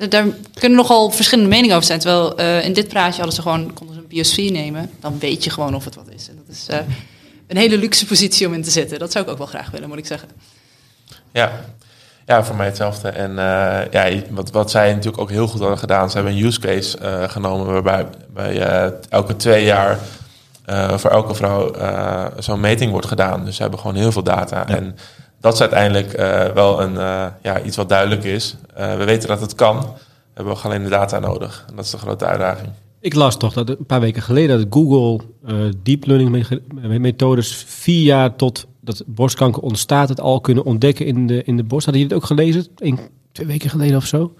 Daar 0.09 0.25
kunnen 0.53 0.77
nogal 0.77 1.11
verschillende 1.11 1.49
meningen 1.49 1.75
over 1.75 1.87
zijn. 1.87 1.99
Terwijl 1.99 2.35
in 2.61 2.73
dit 2.73 2.87
praatje 2.87 3.15
hadden 3.15 3.35
ze 3.35 3.41
gewoon, 3.41 3.73
konden 3.73 3.95
ze 3.95 4.01
een 4.01 4.07
biopsie 4.07 4.51
nemen. 4.51 4.89
Dan 4.99 5.19
weet 5.19 5.43
je 5.43 5.49
gewoon 5.49 5.75
of 5.75 5.85
het 5.85 5.95
wat 5.95 6.07
is. 6.15 6.29
En 6.29 6.35
dat 6.45 6.55
is 6.55 6.67
een 7.47 7.57
hele 7.57 7.77
luxe 7.77 8.05
positie 8.05 8.47
om 8.47 8.53
in 8.53 8.63
te 8.63 8.71
zitten. 8.71 8.99
Dat 8.99 9.11
zou 9.11 9.25
ik 9.25 9.31
ook 9.31 9.37
wel 9.37 9.47
graag 9.47 9.71
willen, 9.71 9.89
moet 9.89 9.97
ik 9.97 10.05
zeggen. 10.05 10.29
Ja, 11.31 11.51
ja, 12.25 12.43
voor 12.43 12.55
mij 12.55 12.65
hetzelfde. 12.65 13.09
En 13.09 13.31
uh, 13.31 13.91
ja, 13.91 14.21
wat, 14.29 14.51
wat 14.51 14.71
zij 14.71 14.93
natuurlijk 14.93 15.21
ook 15.21 15.29
heel 15.29 15.47
goed 15.47 15.59
hadden 15.59 15.77
gedaan, 15.77 16.09
ze 16.09 16.15
hebben 16.15 16.35
een 16.35 16.43
use 16.43 16.59
case 16.59 16.97
uh, 17.01 17.23
genomen 17.29 17.65
waarbij 17.65 18.05
bij, 18.33 18.85
uh, 18.85 18.91
elke 19.09 19.35
twee 19.35 19.65
jaar 19.65 19.99
voor 20.95 21.09
elke 21.09 21.35
vrouw 21.35 21.71
zo'n 22.39 22.59
meting 22.59 22.91
wordt 22.91 23.07
gedaan. 23.07 23.45
Dus 23.45 23.55
ze 23.55 23.61
hebben 23.61 23.79
gewoon 23.79 23.95
heel 23.95 24.11
veel 24.11 24.23
data. 24.23 24.63
Ja. 24.67 24.75
En 24.75 24.95
dat 25.39 25.53
is 25.53 25.61
uiteindelijk 25.61 26.11
wel 26.53 26.81
een, 26.81 26.93
ja, 27.41 27.61
iets 27.61 27.77
wat 27.77 27.89
duidelijk 27.89 28.23
is. 28.23 28.55
we 28.75 29.03
weten 29.05 29.27
dat 29.27 29.41
het 29.41 29.55
kan, 29.55 29.79
we 29.79 29.87
hebben 30.33 30.61
alleen 30.61 30.83
de 30.83 30.89
data 30.89 31.19
nodig. 31.19 31.65
En 31.69 31.75
dat 31.75 31.85
is 31.85 31.91
de 31.91 31.97
grote 31.97 32.25
uitdaging. 32.25 32.69
Ik 32.99 33.13
las 33.13 33.37
toch 33.37 33.53
dat 33.53 33.69
een 33.69 33.85
paar 33.85 33.99
weken 33.99 34.21
geleden 34.21 34.57
dat 34.57 34.67
Google 34.69 35.19
deep 35.83 36.05
learning 36.05 36.47
methodes 36.99 37.63
vier 37.67 38.03
jaar 38.03 38.35
tot 38.35 38.67
dat 38.81 39.03
borstkanker 39.05 39.61
ontstaat, 39.61 40.09
het 40.09 40.19
al 40.19 40.41
kunnen 40.41 40.63
ontdekken 40.63 41.05
in 41.05 41.27
de, 41.27 41.43
in 41.43 41.57
de 41.57 41.63
borst. 41.63 41.85
Hadden 41.85 42.03
jullie 42.03 42.17
het 42.17 42.23
ook 42.23 42.37
gelezen? 42.37 42.67
Een, 42.75 42.99
twee 43.31 43.47
weken 43.47 43.69
geleden 43.69 43.97
of 43.97 44.05
zo? 44.05 44.33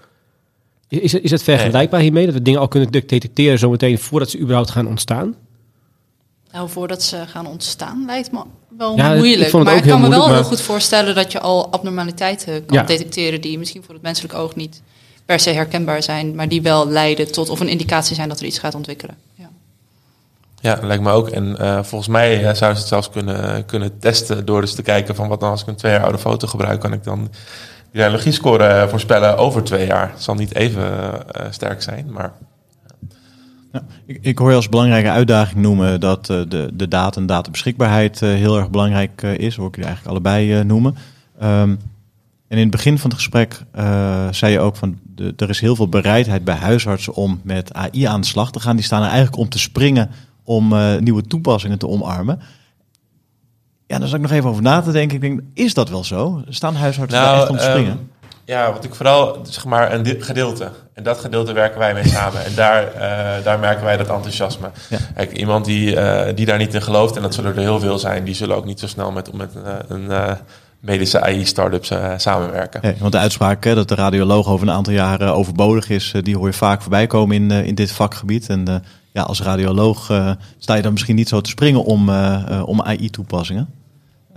Is, 0.88 1.14
is 1.14 1.30
het 1.30 1.42
vergelijkbaar 1.42 2.00
hiermee? 2.00 2.24
Dat 2.24 2.34
we 2.34 2.42
dingen 2.42 2.60
al 2.60 2.68
kunnen 2.68 2.90
detecteren 2.90 3.58
zometeen 3.58 3.98
voordat 3.98 4.30
ze 4.30 4.38
überhaupt 4.38 4.70
gaan 4.70 4.86
ontstaan? 4.86 5.34
Nou, 6.52 6.68
voordat 6.68 7.02
ze 7.02 7.24
gaan 7.26 7.46
ontstaan 7.46 8.04
lijkt 8.06 8.32
me 8.32 8.42
wel 8.78 8.96
ja, 8.96 9.14
moeilijk. 9.14 9.52
Ik 9.52 9.62
maar 9.62 9.76
ik 9.76 9.82
kan 9.82 10.00
me 10.00 10.08
wel 10.08 10.34
heel 10.34 10.44
goed 10.44 10.60
voorstellen 10.60 11.14
dat 11.14 11.32
je 11.32 11.40
al 11.40 11.72
abnormaliteiten 11.72 12.66
kan 12.66 12.86
detecteren 12.86 13.40
die 13.40 13.58
misschien 13.58 13.82
voor 13.82 13.94
het 13.94 14.02
menselijk 14.02 14.34
oog 14.34 14.56
niet 14.56 14.82
per 15.24 15.40
se 15.40 15.50
herkenbaar 15.50 16.02
zijn, 16.02 16.34
maar 16.34 16.48
die 16.48 16.62
wel 16.62 16.88
leiden 16.88 17.32
tot 17.32 17.48
of 17.48 17.60
een 17.60 17.68
indicatie 17.68 18.14
zijn 18.14 18.28
dat 18.28 18.40
er 18.40 18.46
iets 18.46 18.58
gaat 18.58 18.74
ontwikkelen. 18.74 19.16
Ja. 20.62 20.78
Lijkt 20.82 21.02
me 21.02 21.10
ook. 21.10 21.28
En 21.28 21.56
uh, 21.60 21.82
volgens 21.82 22.10
mij 22.10 22.38
uh, 22.38 22.44
zou 22.44 22.72
ze 22.72 22.78
het 22.78 22.88
zelfs 22.88 23.10
kunnen, 23.10 23.64
kunnen 23.64 23.98
testen 23.98 24.44
door 24.44 24.60
dus 24.60 24.74
te 24.74 24.82
kijken 24.82 25.14
van 25.14 25.28
wat 25.28 25.40
nou 25.40 25.52
als 25.52 25.62
ik 25.62 25.66
een 25.66 25.76
twee 25.76 25.92
jaar 25.92 26.02
oude 26.02 26.18
foto 26.18 26.48
gebruik, 26.48 26.80
kan 26.80 26.92
ik 26.92 27.04
dan 27.04 27.28
die 27.92 28.00
reologiescore 28.00 28.68
uh, 28.68 28.88
voorspellen 28.88 29.36
over 29.36 29.62
twee 29.62 29.86
jaar. 29.86 30.10
Het 30.10 30.22
zal 30.22 30.34
niet 30.34 30.54
even 30.54 31.12
sterk 31.50 31.82
zijn, 31.82 32.06
maar... 32.10 32.32
Ik, 34.06 34.18
ik, 34.20 34.38
hoor 34.38 34.50
je 34.50 34.56
als 34.56 34.68
belangrijke 34.68 35.10
uitdaging 35.10 35.60
noemen 35.60 36.00
dat 36.00 36.26
de, 36.26 36.70
de 36.74 36.88
data 36.88 37.20
en 37.20 37.26
databeschikbaarheid 37.26 38.20
heel 38.20 38.58
erg 38.58 38.70
belangrijk 38.70 39.22
is. 39.22 39.56
Hoor 39.56 39.68
ik 39.68 39.76
je 39.76 39.84
eigenlijk 39.84 40.10
allebei 40.10 40.64
noemen. 40.64 40.96
Um, 41.42 41.78
en 42.48 42.58
in 42.58 42.58
het 42.58 42.70
begin 42.70 42.98
van 42.98 43.10
het 43.10 43.18
gesprek 43.18 43.62
zei 44.30 44.52
je 44.52 44.60
ook 44.60 44.76
van 44.76 44.98
de, 45.14 45.32
er 45.36 45.48
is 45.48 45.60
heel 45.60 45.76
veel 45.76 45.88
bereidheid 45.88 46.44
bij 46.44 46.54
huisartsen 46.54 47.14
om 47.14 47.40
met 47.44 47.74
AI 47.74 48.04
aan 48.04 48.20
de 48.20 48.26
slag 48.26 48.52
te 48.52 48.60
gaan. 48.60 48.76
Die 48.76 48.84
staan 48.84 49.02
er 49.02 49.08
eigenlijk 49.08 49.36
om 49.36 49.48
te 49.48 49.58
springen 49.58 50.10
om 50.44 50.72
uh, 50.72 50.96
nieuwe 50.98 51.22
toepassingen 51.22 51.78
te 51.78 51.88
omarmen. 51.88 52.40
Ja, 53.86 53.98
daar 53.98 54.08
zat 54.08 54.16
ik 54.16 54.22
nog 54.22 54.30
even 54.32 54.50
over 54.50 54.62
na 54.62 54.80
te 54.80 54.92
denken. 54.92 55.14
Ik 55.14 55.20
denk, 55.20 55.40
is 55.54 55.74
dat 55.74 55.88
wel 55.88 56.04
zo? 56.04 56.42
Staan 56.48 56.74
huisartsen 56.74 57.20
nou, 57.20 57.40
echt 57.40 57.48
om 57.48 57.56
te 57.56 57.62
springen? 57.62 57.92
Um, 57.92 58.10
ja, 58.44 58.72
wat 58.72 58.84
ik 58.84 58.94
vooral, 58.94 59.38
zeg 59.42 59.64
maar, 59.64 59.92
een 59.92 60.16
gedeelte. 60.18 60.70
En 60.94 61.02
dat 61.02 61.18
gedeelte 61.18 61.52
werken 61.52 61.78
wij 61.78 61.94
mee 61.94 62.08
samen. 62.08 62.44
En 62.44 62.54
daar, 62.54 62.84
uh, 62.94 63.44
daar 63.44 63.58
merken 63.58 63.84
wij 63.84 63.96
dat 63.96 64.08
enthousiasme. 64.08 64.70
Ja. 64.90 64.98
Kijk, 65.14 65.32
iemand 65.32 65.64
die, 65.64 65.94
uh, 65.94 66.22
die 66.34 66.46
daar 66.46 66.58
niet 66.58 66.74
in 66.74 66.82
gelooft, 66.82 67.16
en 67.16 67.22
dat 67.22 67.34
zullen 67.34 67.54
er 67.54 67.60
heel 67.60 67.80
veel 67.80 67.98
zijn, 67.98 68.24
die 68.24 68.34
zullen 68.34 68.56
ook 68.56 68.64
niet 68.64 68.80
zo 68.80 68.86
snel 68.86 69.12
met, 69.12 69.32
met 69.32 69.54
een 69.88 70.36
medische 70.80 71.20
AI-startups 71.20 71.90
uh, 71.90 72.12
samenwerken. 72.16 72.80
Ja, 72.82 72.94
want 72.98 73.12
de 73.12 73.18
uitspraak 73.18 73.64
hè, 73.64 73.74
dat 73.74 73.88
de 73.88 73.94
radioloog 73.94 74.48
over 74.48 74.68
een 74.68 74.74
aantal 74.74 74.92
jaren 74.92 75.34
overbodig 75.34 75.88
is, 75.88 76.14
die 76.22 76.36
hoor 76.36 76.46
je 76.46 76.52
vaak 76.52 76.80
voorbij 76.80 77.06
komen 77.06 77.36
in, 77.36 77.50
in 77.50 77.74
dit 77.74 77.92
vakgebied. 77.92 78.48
En 78.48 78.64
ja, 79.12 79.22
als 79.22 79.40
radioloog 79.40 80.10
uh, 80.10 80.30
sta 80.58 80.74
je 80.74 80.82
dan 80.82 80.92
misschien 80.92 81.16
niet 81.16 81.28
zo 81.28 81.40
te 81.40 81.50
springen 81.50 81.84
om, 81.84 82.08
uh, 82.08 82.62
om 82.64 82.82
AI-toepassingen. 82.82 83.68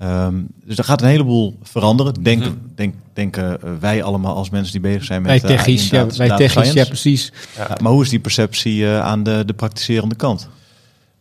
Um, 0.03 0.47
dus 0.65 0.77
er 0.77 0.83
gaat 0.83 1.01
een 1.01 1.07
heleboel 1.07 1.57
veranderen, 1.63 2.13
denk, 2.23 2.39
mm 2.39 2.47
-hmm. 2.47 2.71
denk, 2.75 2.93
denken 3.13 3.59
wij 3.79 4.03
allemaal 4.03 4.35
als 4.35 4.49
mensen 4.49 4.71
die 4.71 4.81
bezig 4.81 5.03
zijn 5.03 5.21
met 5.21 5.41
wij 5.41 5.55
technisch, 5.55 5.89
ja, 5.89 6.07
wij 6.17 6.29
technisch, 6.29 6.71
ja 6.71 6.85
precies. 6.85 7.31
Ja. 7.57 7.77
maar 7.81 7.91
hoe 7.91 8.03
is 8.03 8.09
die 8.09 8.19
perceptie 8.19 8.87
aan 8.87 9.23
de, 9.23 9.43
de 9.45 9.53
praktiserende 9.53 10.15
kant? 10.15 10.49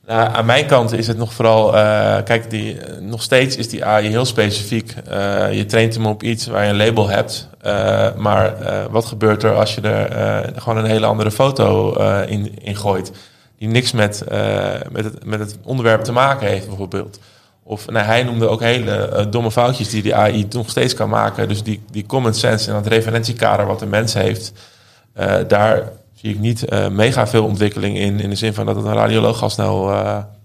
Nou, 0.07 0.35
aan 0.35 0.47
mijn 0.47 0.67
kant 0.67 0.93
is 0.93 1.07
het 1.07 1.17
nog 1.17 1.33
vooral, 1.33 1.75
uh, 1.75 2.17
kijk, 2.25 2.51
die, 2.51 2.77
nog 3.01 3.23
steeds 3.23 3.57
is 3.57 3.69
die 3.69 3.85
AI 3.85 4.09
heel 4.09 4.25
specifiek. 4.25 4.95
Uh, 5.11 5.53
je 5.53 5.67
traint 5.67 5.95
hem 5.95 6.07
op 6.07 6.23
iets 6.23 6.47
waar 6.47 6.65
je 6.65 6.71
een 6.71 6.77
label 6.77 7.09
hebt. 7.09 7.49
Uh, 7.67 8.15
maar 8.17 8.55
wat 8.91 9.05
gebeurt 9.05 9.43
er 9.43 9.55
als 9.55 9.75
je 9.75 9.81
er 9.81 10.53
gewoon 10.61 10.79
een 10.79 10.91
hele 10.91 11.07
andere 11.07 11.31
foto 11.31 11.93
in, 12.27 12.59
in 12.63 12.77
gooit? 12.77 13.13
Die 13.65 13.73
niks 13.73 13.93
met, 13.93 14.25
uh, 14.33 14.73
met, 14.91 15.05
het, 15.05 15.25
met 15.25 15.41
het 15.41 15.59
onderwerp 15.63 16.05
te 16.05 16.13
maken 16.13 16.49
heeft, 16.49 16.67
bijvoorbeeld. 16.67 17.19
Of 17.63 17.91
nou, 17.91 18.07
hij 18.07 18.23
noemde 18.23 18.49
ook 18.49 18.61
hele 18.61 19.11
uh, 19.13 19.31
domme 19.31 19.51
foutjes 19.51 19.91
die 19.91 20.03
de 20.03 20.15
AI 20.15 20.47
nog 20.51 20.71
steeds 20.71 20.95
kan 20.95 21.09
maken. 21.09 21.49
Dus 21.49 21.63
die, 21.63 21.81
die 21.91 22.07
common 22.07 22.35
sense 22.35 22.69
en 22.69 22.75
dat 22.75 22.87
referentiekader 22.87 23.67
wat 23.67 23.79
de 23.79 23.87
mens 23.87 24.15
heeft, 24.15 24.53
uh, 25.21 25.35
daar 25.49 25.93
zie 26.15 26.31
ik 26.31 26.39
niet 26.39 26.67
mega 26.91 27.27
veel 27.27 27.45
ontwikkeling 27.45 27.99
in. 27.99 28.21
In 28.21 28.31
de 28.31 28.37
zin 28.37 28.55
van 28.55 28.67
dat 28.67 28.77
het 28.77 28.85
een 28.85 28.95
radioloog 28.95 29.43
al 29.43 29.51
snel 29.51 29.93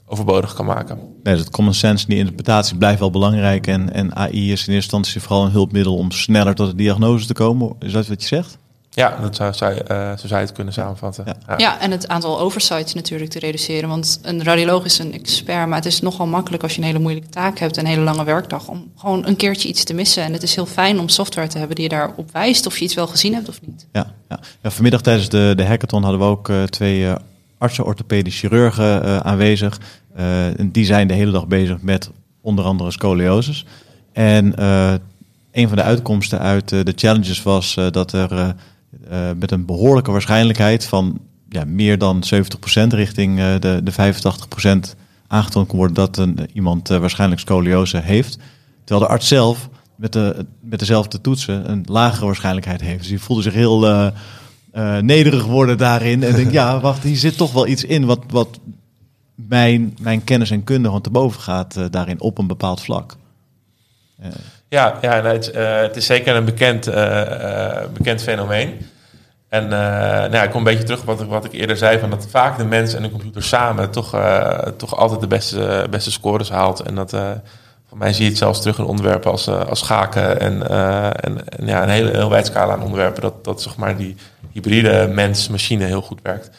overbodig 0.06 0.54
kan 0.54 0.66
maken. 0.66 1.00
Nee, 1.24 1.36
dat 1.36 1.50
common 1.50 1.74
sense 1.74 2.06
die 2.06 2.18
interpretatie 2.18 2.78
blijft 2.78 3.00
wel 3.00 3.12
belangrijk. 3.12 3.68
En, 3.68 3.94
en 3.94 4.16
AI 4.16 4.32
is 4.32 4.38
in 4.42 4.52
eerste 4.52 4.74
instantie 4.74 5.22
vooral 5.22 5.46
een 5.46 5.52
hulpmiddel 5.52 5.96
om 5.96 6.12
sneller 6.12 6.56
tot 6.56 6.70
de 6.70 6.76
diagnose 6.76 7.28
te 7.28 7.34
komen. 7.34 7.76
Is 7.80 7.92
dat 7.92 8.08
wat 8.08 8.22
je 8.22 8.28
zegt? 8.28 8.58
Ja, 8.90 9.18
dat 9.22 9.36
zou, 9.36 9.54
zou, 9.54 9.74
uh, 9.74 10.10
zo 10.18 10.28
zou 10.28 10.40
je 10.40 10.46
het 10.46 10.52
kunnen 10.52 10.74
samenvatten. 10.74 11.26
Ja. 11.26 11.58
ja. 11.58 11.80
en 11.80 11.92
het 11.92 12.08
aantal 12.08 12.40
oversights 12.40 12.94
natuurlijk 12.94 13.32
te 13.32 13.40
reduceren. 13.40 13.90
Want 13.90 14.20
een 14.22 14.44
radioloog 14.44 14.86
is 14.86 15.00
een 15.00 15.14
expert, 15.14 15.68
maar 15.68 15.78
het 15.78 15.86
is 15.86 16.02
nogal 16.02 16.28
makkelijk 16.28 16.64
als 16.64 16.76
je 16.76 16.82
een 16.82 16.88
hele 16.88 17.00
moeilijke 17.00 17.30
taak 17.30 17.60
hebt, 17.60 17.78
een 17.78 17.86
hele 17.86 18.02
lange 18.02 18.24
werkdag, 18.24 18.68
om 18.68 18.92
gewoon 18.96 19.26
een 19.26 19.36
keertje 19.36 19.70
iets 19.70 19.84
te 19.84 19.94
missen. 19.94 20.24
En 20.24 20.34
het 20.34 20.44
is 20.44 20.56
heel 20.56 20.66
fijn 20.66 21.00
om 21.00 21.10
software 21.10 21.48
te 21.48 21.58
hebben 21.58 21.76
die 21.76 21.84
je 21.84 21.90
daarop 21.90 22.32
wijst 22.32 22.66
of 22.66 22.78
je 22.78 22.84
iets 22.86 22.94
wel 22.94 23.08
gezien 23.08 23.34
hebt 23.34 23.50
of 23.50 23.60
niet. 23.66 23.86
Ja, 23.92 24.14
ja. 24.30 24.40
ja 24.62 24.70
vanmiddag 24.72 25.02
tijdens 25.02 25.30
de, 25.30 25.54
de 25.56 25.66
hackathon 25.66 26.04
hadden 26.04 26.20
we 26.20 26.26
ook 26.26 26.50
uh, 26.50 26.64
twee 26.64 27.02
uh, 27.02 27.16
artsen, 27.58 27.86
orthopedisch 27.86 28.40
chirurgen 28.40 29.24
aanwezig. 29.24 29.80
en 30.16 30.72
die 30.72 30.86
zijn 30.86 31.08
de 31.08 31.14
hele 31.14 31.32
dag 31.32 31.48
bezig 31.48 31.82
met 31.82 32.10
onder 32.42 32.66
andere 32.66 32.92
scoliosis. 32.92 33.66
En 34.14 34.64
een 35.52 35.68
van 35.68 35.78
de 35.78 35.84
uitkomsten 35.84 36.40
uit 36.40 36.70
de 36.70 36.94
challenges 36.96 37.44
was 37.44 37.78
dat 37.92 38.12
er 38.12 38.56
uh, 39.12 39.30
met 39.40 39.52
een 39.52 39.66
behoorlijke 39.66 40.12
waarschijnlijkheid 40.12 40.86
van 40.86 41.20
ja, 41.50 41.64
meer 41.66 41.98
dan 41.98 42.24
70% 42.84 42.88
richting 42.88 43.40
uh, 43.40 43.60
de, 43.60 43.82
de 43.84 43.92
85% 43.92 44.96
aangetoond 45.28 45.68
kan 45.68 45.78
worden 45.78 45.96
dat 45.96 46.18
een, 46.18 46.40
iemand 46.54 46.92
uh, 46.92 46.98
waarschijnlijk 46.98 47.42
scoliose 47.42 47.98
heeft. 47.98 48.38
Terwijl 48.84 49.08
de 49.08 49.14
arts 49.14 49.28
zelf 49.28 49.70
met, 49.96 50.14
de, 50.14 50.46
met 50.60 50.80
dezelfde 50.80 51.22
toetsen 51.22 51.70
een 51.70 51.86
lagere 51.88 52.26
waarschijnlijkheid 52.26 52.82
heeft. 52.82 53.00
Dus 53.00 53.08
die 53.08 53.20
voelde 53.20 53.42
zich 53.42 53.54
heel 53.54 54.12
nederig 55.02 55.46
worden 55.46 55.78
daarin. 55.78 56.24
En 56.24 56.36
denk, 56.36 56.52
ja, 56.62 56.80
wacht, 56.80 57.04
hier 57.04 57.18
zit 57.18 57.38
toch 57.38 57.52
wel 57.52 57.68
iets 57.68 57.84
in 57.84 58.06
wat, 58.06 58.20
wat 58.28 58.60
mijn, 59.36 59.98
mijn 60.02 60.24
kennis 60.24 60.52
en 60.52 60.64
kunde 60.64 60.88
gewoon 60.88 61.02
te 61.02 61.10
boven 61.10 61.42
gaat 61.42 61.92
daarin 61.92 62.22
op 62.22 62.38
een 62.38 62.48
bepaald 62.48 62.82
vlak. 62.82 63.18
Ja, 64.70 64.98
ja 65.02 65.24
het, 65.24 65.52
uh, 65.56 65.82
het, 65.82 65.96
is 65.96 66.06
zeker 66.06 66.36
een 66.36 66.46
bekend, 66.46 66.88
uh, 66.88 67.84
bekend 67.94 68.24
fenomeen. 68.24 68.74
En 69.50 69.68
nou 69.68 70.32
ja, 70.32 70.44
ik 70.44 70.50
kom 70.50 70.58
een 70.58 70.64
beetje 70.64 70.84
terug 70.84 71.00
op 71.00 71.06
wat 71.06 71.22
ik, 71.22 71.28
wat 71.28 71.46
ik 71.46 71.52
eerder 71.52 71.78
zei: 71.78 72.00
van 72.00 72.10
dat 72.10 72.28
vaak 72.30 72.58
de 72.58 72.66
mens 72.66 72.94
en 72.94 73.02
de 73.02 73.12
computer 73.12 73.44
samen 73.44 73.92
toch, 73.92 74.22
toch 74.78 74.96
altijd 74.96 75.22
de 75.22 75.28
beste, 75.28 75.88
beste 75.90 76.12
scores 76.12 76.50
haalt. 76.50 76.80
En 76.80 76.96
dat 76.96 77.10
Voor 77.90 77.98
mij 77.98 78.14
zie 78.14 78.24
je 78.24 78.30
het 78.30 78.38
zelfs 78.38 78.62
terug 78.62 78.78
in 78.78 78.86
onderwerpen 78.86 79.32
als, 79.32 79.48
uh, 79.48 79.66
als 79.66 79.80
schaken 79.80 80.40
en, 80.40 80.70
en, 81.22 81.48
en, 81.48 81.66
ja, 81.66 81.84
een 81.84 81.90
hele 81.90 82.10
heel 82.10 82.30
wijd 82.30 82.46
scala 82.46 82.74
aan 82.74 82.84
onderwerpen. 82.84 83.22
Dat, 83.22 83.44
dat 83.44 83.62
zeg 83.62 83.76
maar 83.76 83.98
die 83.98 84.16
hybride 84.52 85.10
mens-machine 85.14 85.86
heel 85.86 86.02
goed 86.02 86.20
werkt. 86.24 86.50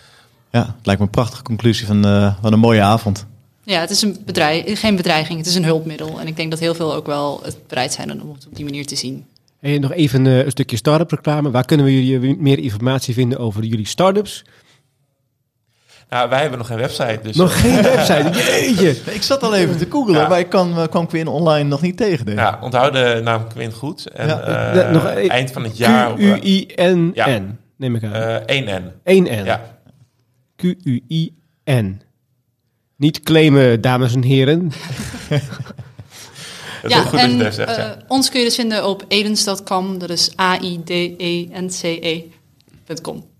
Ja, 0.51 0.61
het 0.61 0.87
lijkt 0.87 1.01
me 1.01 1.07
een 1.07 1.13
prachtige 1.13 1.43
conclusie 1.43 1.87
van, 1.87 2.03
van 2.43 2.53
een 2.53 2.59
mooie 2.59 2.83
avond. 2.83 3.27
Ja, 3.63 3.81
het 3.81 3.91
is 3.91 4.03
een 4.03 4.23
bedreig, 4.27 4.81
geen 4.81 4.97
bedreiging, 4.97 5.39
het 5.39 5.47
is 5.47 5.55
een 5.55 5.65
hulpmiddel. 5.65 6.21
En 6.21 6.27
ik 6.27 6.37
denk 6.37 6.51
dat 6.51 6.61
heel 6.61 6.75
veel 6.75 6.95
ook 6.95 7.07
wel 7.07 7.41
het 7.43 7.67
bereid 7.67 7.93
zijn 7.93 8.23
om 8.23 8.33
het 8.35 8.47
op 8.47 8.57
die 8.57 8.65
manier 8.65 8.87
te 8.87 8.97
zien. 8.97 9.27
En 9.61 9.81
nog 9.81 9.93
even 9.93 10.25
uh, 10.25 10.45
een 10.45 10.51
stukje 10.51 10.77
start-up 10.77 11.11
reclame. 11.11 11.51
Waar 11.51 11.65
kunnen 11.65 11.87
we 11.87 12.07
jullie 12.07 12.37
meer 12.39 12.59
informatie 12.59 13.15
vinden 13.15 13.39
over 13.39 13.65
jullie 13.65 13.87
start-ups? 13.87 14.45
Nou, 16.09 16.29
wij 16.29 16.41
hebben 16.41 16.59
nog 16.59 16.67
geen 16.67 16.79
website. 16.79 17.19
Dus 17.23 17.37
nog 17.37 17.61
geen 17.61 17.83
website? 17.95 18.31
Jeetje. 18.31 18.97
Ik 19.15 19.23
zat 19.23 19.43
al 19.43 19.55
even 19.55 19.79
te 19.79 19.87
googlen, 19.91 20.29
maar 20.29 20.39
ik 20.39 20.49
kan, 20.49 20.89
kwam 20.91 21.07
Quinn 21.07 21.29
online 21.29 21.69
nog 21.69 21.81
niet 21.81 21.97
tegen. 21.97 22.27
Denk. 22.27 22.39
Ja, 22.39 22.59
onthoud 22.61 22.93
de 22.93 23.21
naam 23.25 23.49
Quinn 23.49 23.73
goed. 23.73 24.07
En 24.07 24.29
ja. 24.29 24.75
uh, 24.75 24.91
nog 24.91 25.05
eind 25.05 25.53
van 25.53 25.63
het 25.65 25.77
jaar... 25.77 26.15
Q-U-I-N-N, 26.15 27.11
ja. 27.15 27.41
neem 27.77 27.95
ik 27.95 28.05
aan. 28.05 28.43
Uh, 28.47 28.81
1N. 28.81 28.83
1N. 29.05 29.45
Ja. 29.45 29.61
Q-U-I-N. 30.57 32.01
Niet 32.97 33.21
claimen, 33.21 33.81
dames 33.81 34.15
en 34.15 34.23
heren. 34.23 34.71
Dat 36.83 36.91
ja, 36.91 37.03
goed 37.03 37.19
en, 37.19 37.39
dat 37.39 37.47
je 37.47 37.53
zegt, 37.53 37.77
ja. 37.77 37.97
ons 38.09 38.31
kun 38.31 38.39
je 38.41 38.47
dus 38.47 38.55
vinden 38.55 38.87
op 38.89 39.05
edens.com. 39.09 39.99
Dat 39.99 40.11
is 40.11 40.31
A-I-D-E-N-C-E.com. 40.41 41.65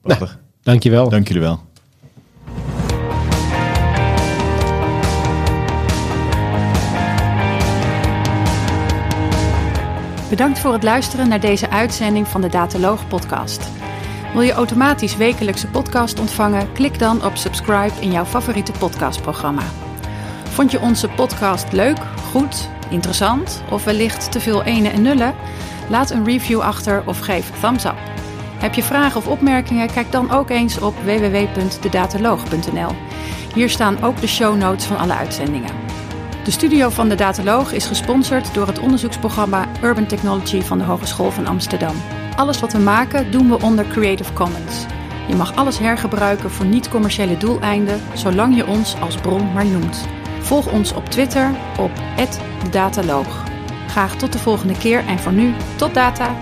Prachtig. 0.03 0.29
Nou, 0.29 0.41
dankjewel. 0.63 1.09
Dank 1.09 1.29
jullie 1.29 1.43
wel. 1.43 1.69
Bedankt 10.31 10.59
voor 10.59 10.73
het 10.73 10.83
luisteren 10.83 11.29
naar 11.29 11.41
deze 11.41 11.71
uitzending 11.71 12.29
van 12.29 12.41
de 12.41 12.49
Dataloog 12.49 13.09
podcast. 13.09 13.69
Wil 14.33 14.43
je 14.43 14.53
automatisch 14.53 15.17
wekelijkse 15.17 15.67
podcast 15.67 16.21
ontvangen? 16.21 16.73
Klik 16.73 16.99
dan 16.99 17.25
op 17.25 17.37
subscribe 17.37 18.01
in 18.01 18.13
jouw 18.13 18.25
favoriete 18.25 18.73
podcastprogramma. 18.79 19.63
Vond 20.45 20.71
je 20.71 20.81
onze 20.81 21.09
podcast 21.09 21.73
leuk, 21.73 21.99
goed, 22.31 22.69
interessant 22.91 23.63
of 23.71 23.85
wellicht 23.85 24.33
te 24.33 24.41
veel 24.41 24.63
ene 24.63 24.89
en 24.89 25.03
nullen? 25.03 25.35
Laat 25.89 26.11
een 26.11 26.25
review 26.25 26.61
achter 26.61 27.03
of 27.07 27.19
geef 27.19 27.51
thumbs 27.61 27.85
up. 27.85 27.99
Heb 28.59 28.75
je 28.75 28.83
vragen 28.83 29.17
of 29.17 29.27
opmerkingen? 29.27 29.93
Kijk 29.93 30.13
dan 30.13 30.31
ook 30.31 30.51
eens 30.51 30.79
op 30.79 30.95
www.dedataloog.nl. 31.05 32.91
Hier 33.55 33.71
staan 33.71 34.03
ook 34.03 34.21
de 34.21 34.27
show 34.27 34.57
notes 34.57 34.85
van 34.85 34.99
alle 34.99 35.15
uitzendingen. 35.15 35.75
De 36.45 36.51
studio 36.51 36.89
van 36.89 37.09
de 37.09 37.15
Dataloog 37.15 37.73
is 37.73 37.87
gesponsord 37.87 38.55
door 38.55 38.67
het 38.67 38.79
onderzoeksprogramma 38.79 39.69
Urban 39.83 40.07
Technology 40.07 40.61
van 40.61 40.79
de 40.79 40.85
Hogeschool 40.85 41.31
van 41.31 41.47
Amsterdam. 41.47 41.95
Alles 42.37 42.61
wat 42.61 42.73
we 42.73 42.79
maken 42.79 43.31
doen 43.31 43.49
we 43.49 43.63
onder 43.63 43.87
Creative 43.87 44.33
Commons. 44.33 44.87
Je 45.29 45.35
mag 45.35 45.57
alles 45.57 45.79
hergebruiken 45.79 46.51
voor 46.51 46.67
niet-commerciële 46.67 47.37
doeleinden, 47.37 48.01
zolang 48.15 48.57
je 48.57 48.67
ons 48.67 49.01
als 49.01 49.17
bron 49.17 49.53
maar 49.53 49.67
noemt. 49.67 50.20
Volg 50.41 50.73
ons 50.73 50.93
op 50.93 51.07
Twitter 51.07 51.51
op 51.79 51.91
@dataloog. 52.71 53.45
Graag 53.89 54.17
tot 54.17 54.33
de 54.33 54.39
volgende 54.39 54.79
keer 54.79 55.07
en 55.07 55.19
voor 55.19 55.33
nu 55.33 55.55
tot 55.77 55.95
data. 55.95 56.35